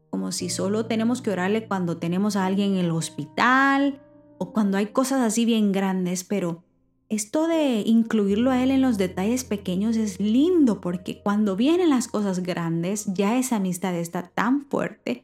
como 0.09 0.31
si 0.31 0.49
solo 0.49 0.85
tenemos 0.85 1.21
que 1.21 1.31
orarle 1.31 1.67
cuando 1.67 1.97
tenemos 1.97 2.35
a 2.35 2.45
alguien 2.45 2.73
en 2.73 2.85
el 2.85 2.91
hospital 2.91 4.01
o 4.37 4.53
cuando 4.53 4.77
hay 4.77 4.87
cosas 4.87 5.21
así 5.21 5.45
bien 5.45 5.71
grandes, 5.71 6.23
pero 6.23 6.63
esto 7.09 7.47
de 7.47 7.83
incluirlo 7.85 8.51
a 8.51 8.61
Él 8.63 8.71
en 8.71 8.81
los 8.81 8.97
detalles 8.97 9.43
pequeños 9.43 9.95
es 9.95 10.19
lindo 10.19 10.81
porque 10.81 11.21
cuando 11.21 11.55
vienen 11.55 11.89
las 11.89 12.07
cosas 12.07 12.43
grandes 12.43 13.05
ya 13.13 13.37
esa 13.37 13.57
amistad 13.57 13.95
está 13.95 14.23
tan 14.23 14.65
fuerte 14.65 15.23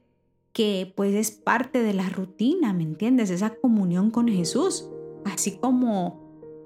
que 0.53 0.93
pues 0.95 1.13
es 1.13 1.31
parte 1.31 1.81
de 1.81 1.93
la 1.93 2.07
rutina, 2.09 2.73
¿me 2.73 2.83
entiendes? 2.83 3.31
Esa 3.31 3.55
comunión 3.55 4.11
con 4.11 4.27
Jesús, 4.27 4.87
así 5.25 5.57
como 5.57 6.23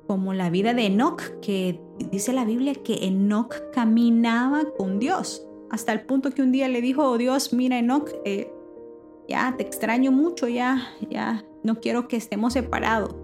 como 0.08 0.34
la 0.34 0.50
vida 0.50 0.74
de 0.74 0.86
Enoch, 0.86 1.22
que 1.42 1.82
dice 2.12 2.32
la 2.32 2.46
Biblia 2.46 2.74
que 2.76 3.06
Enoch 3.06 3.54
caminaba 3.74 4.64
con 4.78 5.00
Dios, 5.00 5.46
hasta 5.70 5.92
el 5.92 6.02
punto 6.02 6.32
que 6.32 6.42
un 6.42 6.54
día 6.54 6.70
le 6.70 6.82
dijo, 6.82 7.04
oh, 7.04 7.18
Dios, 7.18 7.52
mira 7.52 7.78
Enoch, 7.78 8.10
eh, 8.24 8.50
ya 9.28 9.54
te 9.58 9.64
extraño 9.64 10.14
mucho, 10.14 10.48
ya, 10.48 10.88
ya, 11.10 11.44
no 11.64 11.82
quiero 11.82 12.08
que 12.08 12.16
estemos 12.16 12.54
separados. 12.54 13.16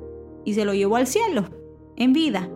Y 0.44 0.56
se 0.56 0.66
lo 0.66 0.74
llevó 0.74 0.98
al 0.98 1.08
cielo, 1.08 1.46
en 1.96 2.14
vida. 2.14 2.50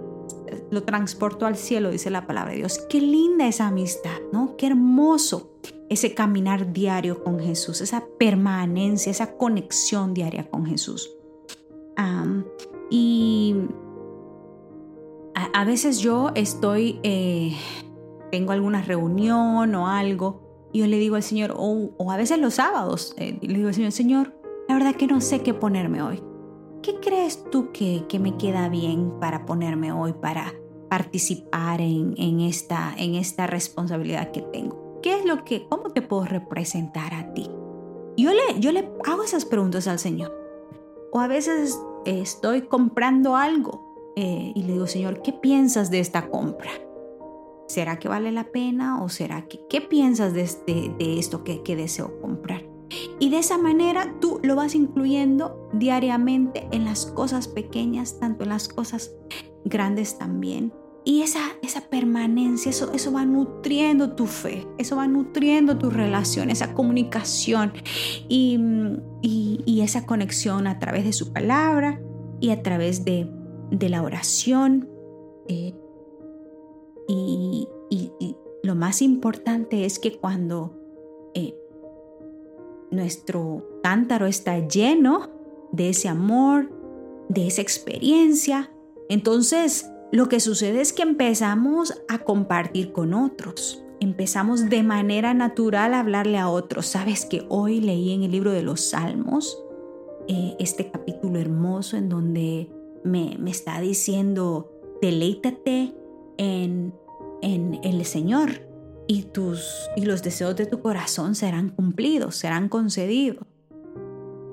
Lo 0.72 0.84
transportó 0.84 1.46
al 1.46 1.56
cielo, 1.56 1.92
dice 1.92 2.10
la 2.10 2.28
palabra 2.28 2.52
de 2.52 2.58
Dios. 2.58 2.80
Qué 2.90 3.02
linda 3.02 3.48
esa 3.48 3.68
amistad, 3.68 4.20
¿no? 4.32 4.56
Qué 4.58 4.68
hermoso 4.68 5.52
ese 5.90 6.14
caminar 6.14 6.74
diario 6.74 7.24
con 7.24 7.40
Jesús, 7.40 7.82
esa 7.82 8.06
permanencia, 8.18 9.10
esa 9.10 9.38
conexión 9.38 10.14
diaria 10.14 10.50
con 10.50 10.66
Jesús. 10.66 11.12
y 12.90 13.56
a, 15.54 15.66
veces 15.66 16.00
yo 16.00 16.32
estoy, 16.36 17.00
eh, 17.04 17.56
tengo 18.32 18.52
alguna 18.52 18.82
reunión 18.82 19.76
o 19.76 19.88
algo, 19.88 20.70
y 20.72 20.80
yo 20.80 20.88
le 20.88 20.98
digo 20.98 21.16
al 21.16 21.24
Señor, 21.24 21.54
o, 21.56 22.12
a 22.12 22.18
veces 22.18 22.40
los 22.40 22.56
sábados, 22.56 23.14
eh, 23.18 23.38
le 23.42 23.54
digo 23.54 23.68
al 23.68 23.74
Señor, 23.74 23.92
Señor, 23.92 24.34
la 24.68 24.76
verdad 24.76 24.96
que 24.96 25.08
no 25.08 25.22
sé 25.22 25.42
qué 25.42 25.54
ponerme 25.54 26.02
hoy. 26.02 26.22
¿Qué 26.82 26.96
crees 27.02 27.44
tú 27.52 27.72
que, 27.72 28.06
me 28.20 28.38
queda 28.38 28.70
bien 28.70 29.14
para 29.20 29.46
ponerme 29.46 29.92
hoy, 29.92 30.14
para 30.14 30.54
participar 30.90 31.82
en, 31.82 32.40
esta, 32.42 32.94
en 32.98 33.16
esta 33.16 33.48
responsabilidad 33.48 34.32
que 34.32 34.42
tengo? 34.42 34.88
¿qué 35.08 35.20
es 35.20 35.26
lo 35.26 35.46
que, 35.46 35.66
cómo 35.70 35.90
te 35.92 36.02
puedo 36.02 36.26
representar 36.26 37.14
a 37.14 37.34
ti? 37.34 37.50
Yo 38.18 38.32
le, 38.32 38.60
yo 38.60 38.74
le 38.74 38.90
hago 39.06 39.24
esas 39.24 39.46
preguntas 39.46 39.88
al 39.88 40.00
Señor. 40.00 40.34
O 41.14 41.22
a 41.22 41.28
veces 41.28 41.80
estoy 42.06 42.64
comprando 42.64 43.38
algo 43.38 44.14
eh, 44.18 44.52
y 44.54 44.64
le 44.64 44.74
digo, 44.74 44.86
Señor, 44.86 45.22
¿qué 45.22 45.32
piensas 45.32 45.92
de 45.92 46.02
esta 46.02 46.30
compra? 46.30 46.72
¿Será 47.68 48.00
que 48.00 48.10
vale 48.10 48.34
la 48.34 48.52
pena 48.52 49.02
o 49.02 49.08
será 49.08 49.48
que, 49.48 49.62
qué 49.70 49.80
piensas 49.80 50.34
de, 50.34 50.42
este, 50.42 50.94
de 50.98 51.20
esto 51.20 51.46
que, 51.46 51.64
que 51.64 51.78
deseo 51.78 52.20
comprar? 52.20 52.67
Y 53.20 53.30
de 53.30 53.40
esa 53.40 53.58
manera 53.58 54.16
tú 54.22 54.40
lo 54.44 54.56
vas 54.56 54.76
incluyendo 54.76 55.70
diariamente 55.74 56.68
en 56.72 56.86
las 56.86 57.06
cosas 57.06 57.48
pequeñas, 57.48 58.20
tanto 58.20 58.44
en 58.44 58.50
las 58.50 58.68
cosas 58.68 59.12
grandes 59.66 60.18
también. 60.18 60.74
Y 61.04 61.22
esa, 61.22 61.40
esa 61.62 61.82
permanencia, 61.82 62.70
eso, 62.70 62.92
eso 62.92 63.14
va 63.14 63.24
nutriendo 63.26 64.14
tu 64.14 64.26
fe, 64.26 64.68
eso 64.78 64.98
va 64.98 65.08
nutriendo 65.08 65.78
tu 65.78 65.90
relación, 65.90 66.50
esa 66.50 66.74
comunicación 66.74 67.72
y, 68.28 68.60
y, 69.22 69.82
esa 69.82 70.06
conexión 70.06 70.68
a 70.68 70.80
través 70.80 71.06
de 71.06 71.14
su 71.14 71.32
palabra 71.32 72.02
y 72.42 72.50
a 72.50 72.62
través 72.62 73.06
de, 73.06 73.32
de 73.72 73.88
la 73.88 74.04
oración. 74.04 74.90
Eh, 75.48 75.74
y, 77.08 77.70
y, 77.90 78.36
lo 78.64 78.76
más 78.76 79.02
importante 79.02 79.86
es 79.86 80.00
que 80.00 80.18
cuando 80.18 80.77
nuestro 82.92 83.66
cántaro 83.84 84.26
está 84.26 84.60
lleno 84.68 85.30
de 85.72 85.90
ese 85.90 86.08
amor, 86.08 86.72
de 87.30 87.48
esa 87.48 87.62
experiencia, 87.62 88.72
entonces 89.10 89.90
lo 90.12 90.30
que 90.30 90.40
sucede 90.40 90.82
es 90.82 90.94
que 90.94 91.04
empezamos 91.04 92.02
a 92.08 92.20
compartir 92.20 92.92
con 92.92 93.14
otros. 93.14 93.84
Empezamos 94.00 94.70
de 94.70 94.84
manera 94.84 95.34
natural 95.34 95.94
a 95.94 96.00
hablarle 96.00 96.38
a 96.38 96.50
otros. 96.50 96.86
Sabes 96.86 97.26
que 97.26 97.46
hoy 97.50 97.82
leí 97.82 98.14
en 98.14 98.24
el 98.24 98.32
libro 98.32 98.52
de 98.52 98.62
los 98.62 98.82
Salmos 98.82 99.62
eh, 100.28 100.56
este 100.60 100.92
capítulo 100.92 101.40
hermoso 101.40 101.98
en 101.98 102.10
donde 102.10 102.70
me, 103.04 103.38
está 103.48 103.82
diciendo, 103.82 104.72
deleítate 105.02 105.94
en, 106.38 106.94
en 107.42 107.80
el 107.84 108.06
Señor 108.06 108.67
y, 109.08 109.24
tus, 109.24 109.90
y 109.96 110.06
los 110.06 110.22
deseos 110.22 110.56
de 110.56 110.66
tu 110.66 110.82
corazón 110.82 111.36
serán 111.36 111.70
cumplidos, 111.70 112.36
serán 112.36 112.70
concedidos. 112.70 113.46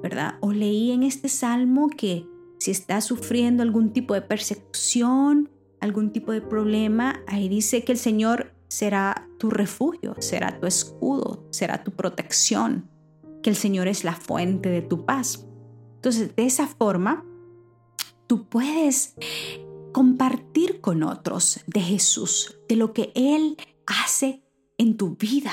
¿Verdad? 0.03 0.35
O 0.41 0.53
leí 0.53 0.91
en 0.91 1.03
este 1.03 1.29
salmo 1.29 1.89
que 1.89 2.27
si 2.59 2.71
estás 2.71 3.05
sufriendo 3.05 3.63
algún 3.63 3.93
tipo 3.93 4.15
de 4.15 4.23
persecución, 4.23 5.51
algún 5.81 6.13
tipo 6.13 6.33
de 6.33 6.41
problema, 6.41 7.23
ahí 7.27 7.49
dice 7.49 7.85
que 7.85 7.93
el 7.93 7.99
Señor 7.99 8.53
será 8.69 9.29
tu 9.39 9.51
refugio, 9.51 10.15
será 10.19 10.59
tu 10.61 10.67
escudo, 10.67 11.47
será 11.51 11.85
tu 11.85 11.93
protección, 11.93 12.89
que 13.43 13.51
el 13.51 13.57
Señor 13.57 13.89
es 13.89 14.05
la 14.05 14.15
fuente 14.15 14.69
de 14.69 14.83
tu 14.83 15.05
paz. 15.05 15.47
Entonces, 15.97 16.35
de 16.37 16.47
esa 16.47 16.67
forma, 16.67 17.25
tú 18.27 18.47
puedes 18.49 19.15
compartir 19.93 20.81
con 20.81 21.03
otros 21.03 21.61
de 21.67 21.81
Jesús, 21.81 22.59
de 22.69 22.77
lo 22.77 22.93
que 22.93 23.13
Él 23.15 23.57
hace 23.87 24.44
en 24.79 24.97
tu 24.97 25.17
vida. 25.17 25.53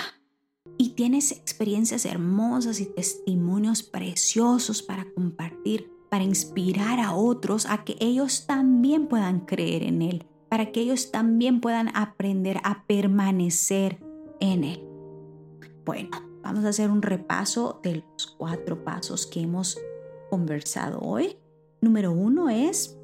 Y 0.78 0.90
tienes 0.90 1.32
experiencias 1.32 2.06
hermosas 2.06 2.80
y 2.80 2.86
testimonios 2.86 3.84
preciosos 3.84 4.82
para 4.82 5.06
compartir, 5.14 5.92
para 6.10 6.24
inspirar 6.24 7.00
a 7.00 7.14
otros 7.14 7.66
a 7.66 7.84
que 7.84 7.96
ellos 8.00 8.46
también 8.46 9.08
puedan 9.08 9.42
creer 9.42 9.84
en 9.84 10.02
Él, 10.02 10.26
para 10.50 10.72
que 10.72 10.82
ellos 10.82 11.12
también 11.12 11.62
puedan 11.62 11.96
aprender 11.96 12.60
a 12.64 12.86
permanecer 12.86 14.00
en 14.40 14.64
Él. 14.64 14.84
Bueno, 15.86 16.10
vamos 16.44 16.66
a 16.66 16.70
hacer 16.70 16.90
un 16.90 17.02
repaso 17.02 17.80
de 17.84 18.04
los 18.12 18.28
cuatro 18.38 18.84
pasos 18.84 19.26
que 19.26 19.42
hemos 19.42 19.80
conversado 20.30 21.00
hoy. 21.00 21.38
Número 21.82 22.12
uno 22.12 22.50
es 22.50 22.98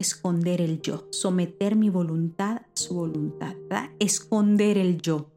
esconder 0.00 0.60
el 0.60 0.80
yo, 0.80 1.06
someter 1.10 1.76
mi 1.76 1.90
voluntad 1.90 2.56
a 2.56 2.68
su 2.74 2.94
voluntad, 2.94 3.54
esconder 3.98 4.78
el 4.78 5.00
yo. 5.00 5.30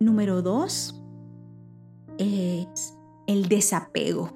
Número 0.00 0.42
dos 0.42 1.02
es 2.18 2.94
el 3.26 3.48
desapego, 3.48 4.30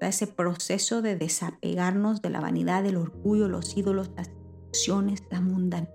ese 0.00 0.26
proceso 0.26 1.02
de 1.02 1.16
desapegarnos 1.16 2.20
de 2.20 2.30
la 2.30 2.40
vanidad, 2.40 2.82
del 2.82 2.96
orgullo, 2.96 3.48
los 3.48 3.76
ídolos, 3.76 4.10
las 4.16 4.30
acciones, 4.68 5.22
la 5.30 5.40
mundanidad. 5.40 5.94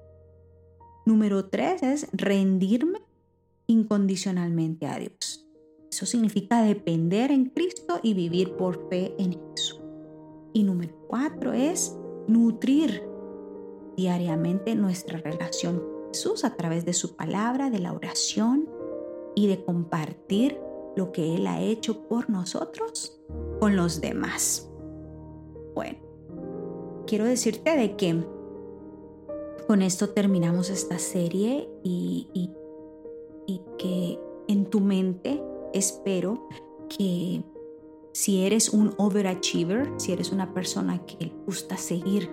Número 1.05 1.49
tres 1.49 1.83
es 1.83 2.07
rendirme 2.13 3.01
incondicionalmente 3.67 4.87
a 4.87 4.97
Dios. 4.97 5.45
Eso 5.91 6.05
significa 6.05 6.61
depender 6.61 7.31
en 7.31 7.45
Cristo 7.49 7.99
y 8.01 8.13
vivir 8.13 8.55
por 8.55 8.89
fe 8.89 9.15
en 9.19 9.33
Jesús. 9.33 9.81
Y 10.53 10.63
número 10.63 10.95
cuatro 11.07 11.51
es 11.51 11.95
nutrir 12.27 13.03
diariamente 13.97 14.75
nuestra 14.75 15.19
relación 15.19 15.79
con 15.79 16.07
Jesús 16.13 16.45
a 16.45 16.55
través 16.55 16.85
de 16.85 16.93
su 16.93 17.15
palabra, 17.15 17.69
de 17.69 17.79
la 17.79 17.91
oración 17.91 18.78
y 19.35 19.47
de 19.47 19.63
compartir 19.63 20.59
lo 20.95 21.11
que 21.11 21.35
Él 21.35 21.47
ha 21.47 21.61
hecho 21.61 22.07
por 22.07 22.29
nosotros 22.29 23.19
con 23.59 23.75
los 23.75 24.01
demás. 24.01 24.69
Bueno, 25.75 25.99
quiero 27.05 27.25
decirte 27.25 27.75
de 27.77 27.95
que 27.95 28.23
con 29.67 29.81
esto 29.81 30.09
terminamos 30.09 30.69
esta 30.69 30.97
serie 30.97 31.69
y, 31.83 32.27
y, 32.33 32.51
y 33.45 33.61
que 33.77 34.19
en 34.47 34.65
tu 34.65 34.79
mente 34.79 35.41
espero 35.73 36.47
que 36.89 37.43
si 38.11 38.43
eres 38.45 38.69
un 38.69 38.93
overachiever, 38.97 39.93
si 39.97 40.11
eres 40.11 40.31
una 40.31 40.53
persona 40.53 41.05
que 41.05 41.31
gusta 41.45 41.77
seguir 41.77 42.29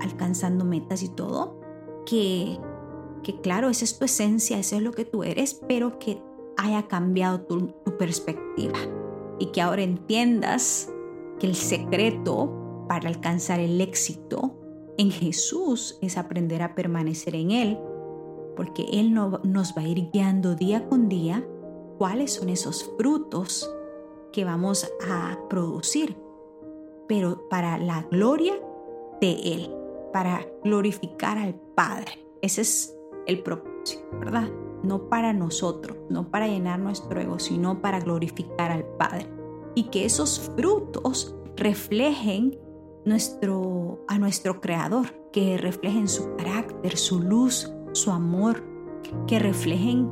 alcanzando 0.00 0.64
metas 0.64 1.02
y 1.02 1.08
todo, 1.08 1.58
que 2.04 2.58
que 3.22 3.40
claro, 3.40 3.68
esa 3.68 3.84
es 3.84 3.98
tu 3.98 4.04
esencia, 4.04 4.58
eso 4.58 4.76
es 4.76 4.82
lo 4.82 4.92
que 4.92 5.04
tú 5.04 5.22
eres, 5.22 5.60
pero 5.66 5.98
que 5.98 6.20
haya 6.56 6.88
cambiado 6.88 7.40
tu, 7.42 7.72
perspectiva 7.98 8.78
y 9.38 9.46
que 9.46 9.60
ahora 9.60 9.82
entiendas 9.82 10.90
que 11.38 11.46
el 11.46 11.54
secreto 11.54 12.84
para 12.88 13.08
alcanzar 13.08 13.60
el 13.60 13.80
éxito 13.80 14.58
en 14.98 15.10
Jesús 15.10 15.98
es 16.00 16.18
aprender 16.18 16.62
a 16.62 16.74
permanecer 16.74 17.36
en 17.36 17.50
Él, 17.50 17.78
porque 18.56 18.86
Él 18.92 19.14
no, 19.14 19.40
nos 19.44 19.74
va 19.76 19.82
a 19.82 19.88
ir 19.88 20.10
guiando 20.10 20.54
día 20.54 20.88
con 20.88 21.08
día 21.08 21.46
cuáles 21.98 22.32
son 22.32 22.48
esos 22.48 22.90
frutos 22.96 23.72
que 24.32 24.44
vamos 24.44 24.90
a 25.06 25.38
producir, 25.48 26.16
pero 27.06 27.48
para 27.48 27.78
la 27.78 28.02
gloria 28.10 28.54
de 29.20 29.32
Él, 29.32 29.70
para 30.12 30.46
glorificar 30.64 31.38
al 31.38 31.54
Padre. 31.54 32.26
Ese 32.40 32.62
es 32.62 32.96
el 33.26 33.42
propósito, 33.42 34.04
¿verdad? 34.18 34.48
No 34.82 35.08
para 35.08 35.32
nosotros, 35.32 35.96
no 36.08 36.28
para 36.30 36.48
llenar 36.48 36.78
nuestro 36.78 37.20
ego, 37.20 37.38
sino 37.38 37.80
para 37.80 38.00
glorificar 38.00 38.72
al 38.72 38.84
Padre. 38.84 39.28
Y 39.74 39.84
que 39.84 40.04
esos 40.04 40.40
frutos 40.56 41.34
reflejen 41.56 42.58
nuestro, 43.04 44.04
a 44.08 44.18
nuestro 44.18 44.60
Creador, 44.60 45.06
que 45.32 45.56
reflejen 45.56 46.08
su 46.08 46.34
carácter, 46.36 46.96
su 46.96 47.20
luz, 47.20 47.72
su 47.92 48.10
amor, 48.10 48.62
que 49.26 49.38
reflejen 49.38 50.08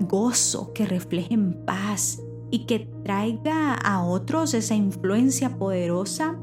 gozo, 0.00 0.72
que 0.72 0.86
reflejen 0.86 1.64
paz 1.64 2.22
y 2.50 2.66
que 2.66 2.90
traiga 3.04 3.74
a 3.74 4.04
otros 4.04 4.54
esa 4.54 4.74
influencia 4.74 5.58
poderosa 5.58 6.38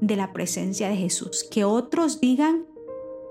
de 0.00 0.16
la 0.16 0.32
presencia 0.32 0.88
de 0.88 0.96
Jesús. 0.96 1.46
Que 1.50 1.64
otros 1.64 2.20
digan, 2.20 2.66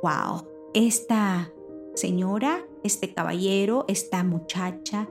wow, 0.04 0.48
esta 0.74 1.52
señora, 2.00 2.66
este 2.84 3.14
caballero, 3.14 3.84
esta 3.90 4.24
muchacha, 4.24 5.10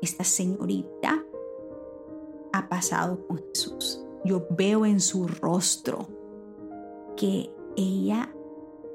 esta 0.00 0.22
señorita 0.22 1.24
ha 2.52 2.68
pasado 2.68 3.26
con 3.26 3.38
Jesús. 3.48 4.04
Yo 4.24 4.46
veo 4.50 4.86
en 4.86 5.00
su 5.00 5.26
rostro 5.26 6.06
que 7.16 7.50
ella 7.76 8.32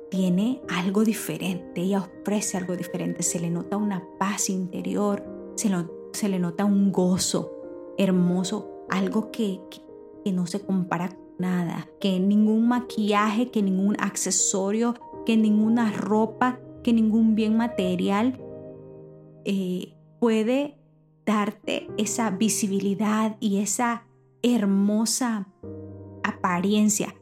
tiene 0.10 0.62
algo 0.69 1.03
diferente, 1.03 1.82
ella 1.82 2.08
ofrece 2.21 2.58
algo 2.58 2.77
diferente, 2.77 3.23
se 3.23 3.39
le 3.39 3.49
nota 3.49 3.75
una 3.75 4.08
paz 4.17 4.49
interior, 4.49 5.23
se, 5.56 6.29
le 6.29 6.39
nota 6.39 6.63
un 6.63 6.93
gozo 6.93 7.51
hermoso, 7.97 8.86
algo 8.89 9.32
que, 9.32 9.60
que 10.23 10.32
no 10.32 10.45
se 10.45 10.62
compara 10.62 11.10
con 11.10 11.34
nada, 11.39 11.89
que 11.99 12.19
ningún 12.21 12.69
maquillaje, 12.69 13.51
que 13.51 13.62
ningún 13.62 13.97
accesorio, 13.99 14.93
que 15.25 15.36
ninguna 15.36 15.91
ropa 15.91 16.60
que 16.84 16.93
ningún 16.93 17.36
bien 17.36 17.58
material 17.58 18.39
eh, 19.46 19.93
puede 20.19 20.78
darte 21.26 21.88
esa 21.98 22.30
visibilidad 22.30 23.38
y 23.39 23.60
esa 23.60 24.06
hermosa 24.41 25.48
apariencia, 26.24 27.15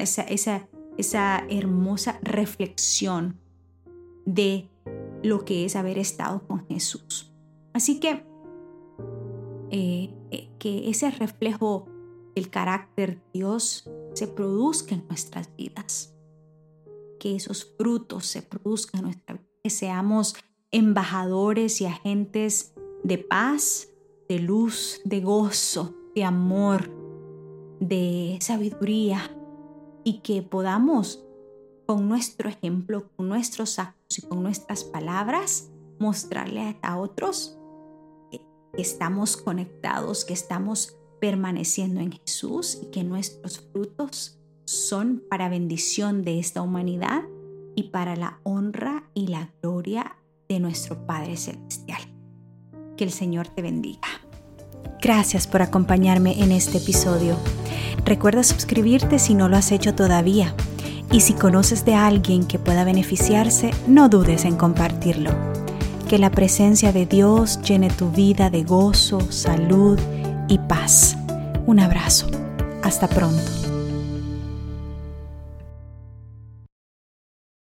esa, 0.00 0.22
esa, 0.22 0.68
esa 0.98 1.44
hermosa 1.48 2.18
reflexión 2.22 3.38
de 4.24 4.68
lo 5.22 5.44
que 5.44 5.64
es 5.64 5.76
haber 5.76 5.98
estado 5.98 6.46
con 6.46 6.66
Jesús. 6.66 7.32
Así 7.72 8.00
que 8.00 8.24
eh, 9.70 10.10
eh, 10.30 10.48
que 10.58 10.88
ese 10.88 11.10
reflejo 11.10 11.86
del 12.34 12.50
carácter 12.50 13.16
de 13.16 13.22
Dios 13.34 13.90
se 14.14 14.28
produzca 14.28 14.94
en 14.94 15.06
nuestras 15.08 15.54
vidas, 15.56 16.15
que 17.26 17.34
esos 17.34 17.74
frutos 17.76 18.24
se 18.24 18.40
produzcan 18.40 19.00
en 19.00 19.04
nuestra 19.06 19.34
vida, 19.34 19.48
que 19.64 19.70
seamos 19.70 20.36
embajadores 20.70 21.80
y 21.80 21.86
agentes 21.86 22.72
de 23.02 23.18
paz, 23.18 23.88
de 24.28 24.38
luz, 24.38 25.00
de 25.04 25.20
gozo, 25.22 25.92
de 26.14 26.22
amor, 26.22 26.88
de 27.80 28.38
sabiduría 28.40 29.36
y 30.04 30.20
que 30.20 30.40
podamos 30.42 31.24
con 31.84 32.08
nuestro 32.08 32.48
ejemplo, 32.48 33.10
con 33.16 33.28
nuestros 33.28 33.80
actos 33.80 34.20
y 34.20 34.22
con 34.22 34.44
nuestras 34.44 34.84
palabras 34.84 35.68
mostrarle 35.98 36.78
a 36.80 36.96
otros 36.96 37.58
que 38.30 38.40
estamos 38.80 39.36
conectados, 39.36 40.24
que 40.24 40.34
estamos 40.34 40.96
permaneciendo 41.20 41.98
en 41.98 42.12
Jesús 42.12 42.78
y 42.80 42.86
que 42.92 43.02
nuestros 43.02 43.58
frutos 43.72 44.38
son 44.66 45.22
para 45.30 45.48
bendición 45.48 46.22
de 46.22 46.38
esta 46.38 46.60
humanidad 46.60 47.22
y 47.74 47.84
para 47.84 48.16
la 48.16 48.40
honra 48.42 49.04
y 49.14 49.28
la 49.28 49.50
gloria 49.62 50.16
de 50.48 50.60
nuestro 50.60 51.06
Padre 51.06 51.36
Celestial. 51.36 52.00
Que 52.96 53.04
el 53.04 53.10
Señor 53.10 53.48
te 53.48 53.62
bendiga. 53.62 54.08
Gracias 55.00 55.46
por 55.46 55.62
acompañarme 55.62 56.42
en 56.42 56.52
este 56.52 56.78
episodio. 56.78 57.36
Recuerda 58.04 58.42
suscribirte 58.42 59.18
si 59.18 59.34
no 59.34 59.48
lo 59.48 59.56
has 59.56 59.70
hecho 59.72 59.94
todavía. 59.94 60.54
Y 61.12 61.20
si 61.20 61.34
conoces 61.34 61.84
de 61.84 61.94
alguien 61.94 62.44
que 62.46 62.58
pueda 62.58 62.84
beneficiarse, 62.84 63.70
no 63.86 64.08
dudes 64.08 64.44
en 64.44 64.56
compartirlo. 64.56 65.30
Que 66.08 66.18
la 66.18 66.30
presencia 66.30 66.92
de 66.92 67.06
Dios 67.06 67.60
llene 67.62 67.90
tu 67.90 68.10
vida 68.10 68.50
de 68.50 68.64
gozo, 68.64 69.20
salud 69.30 69.98
y 70.48 70.58
paz. 70.58 71.16
Un 71.66 71.78
abrazo. 71.78 72.26
Hasta 72.82 73.08
pronto. 73.08 73.65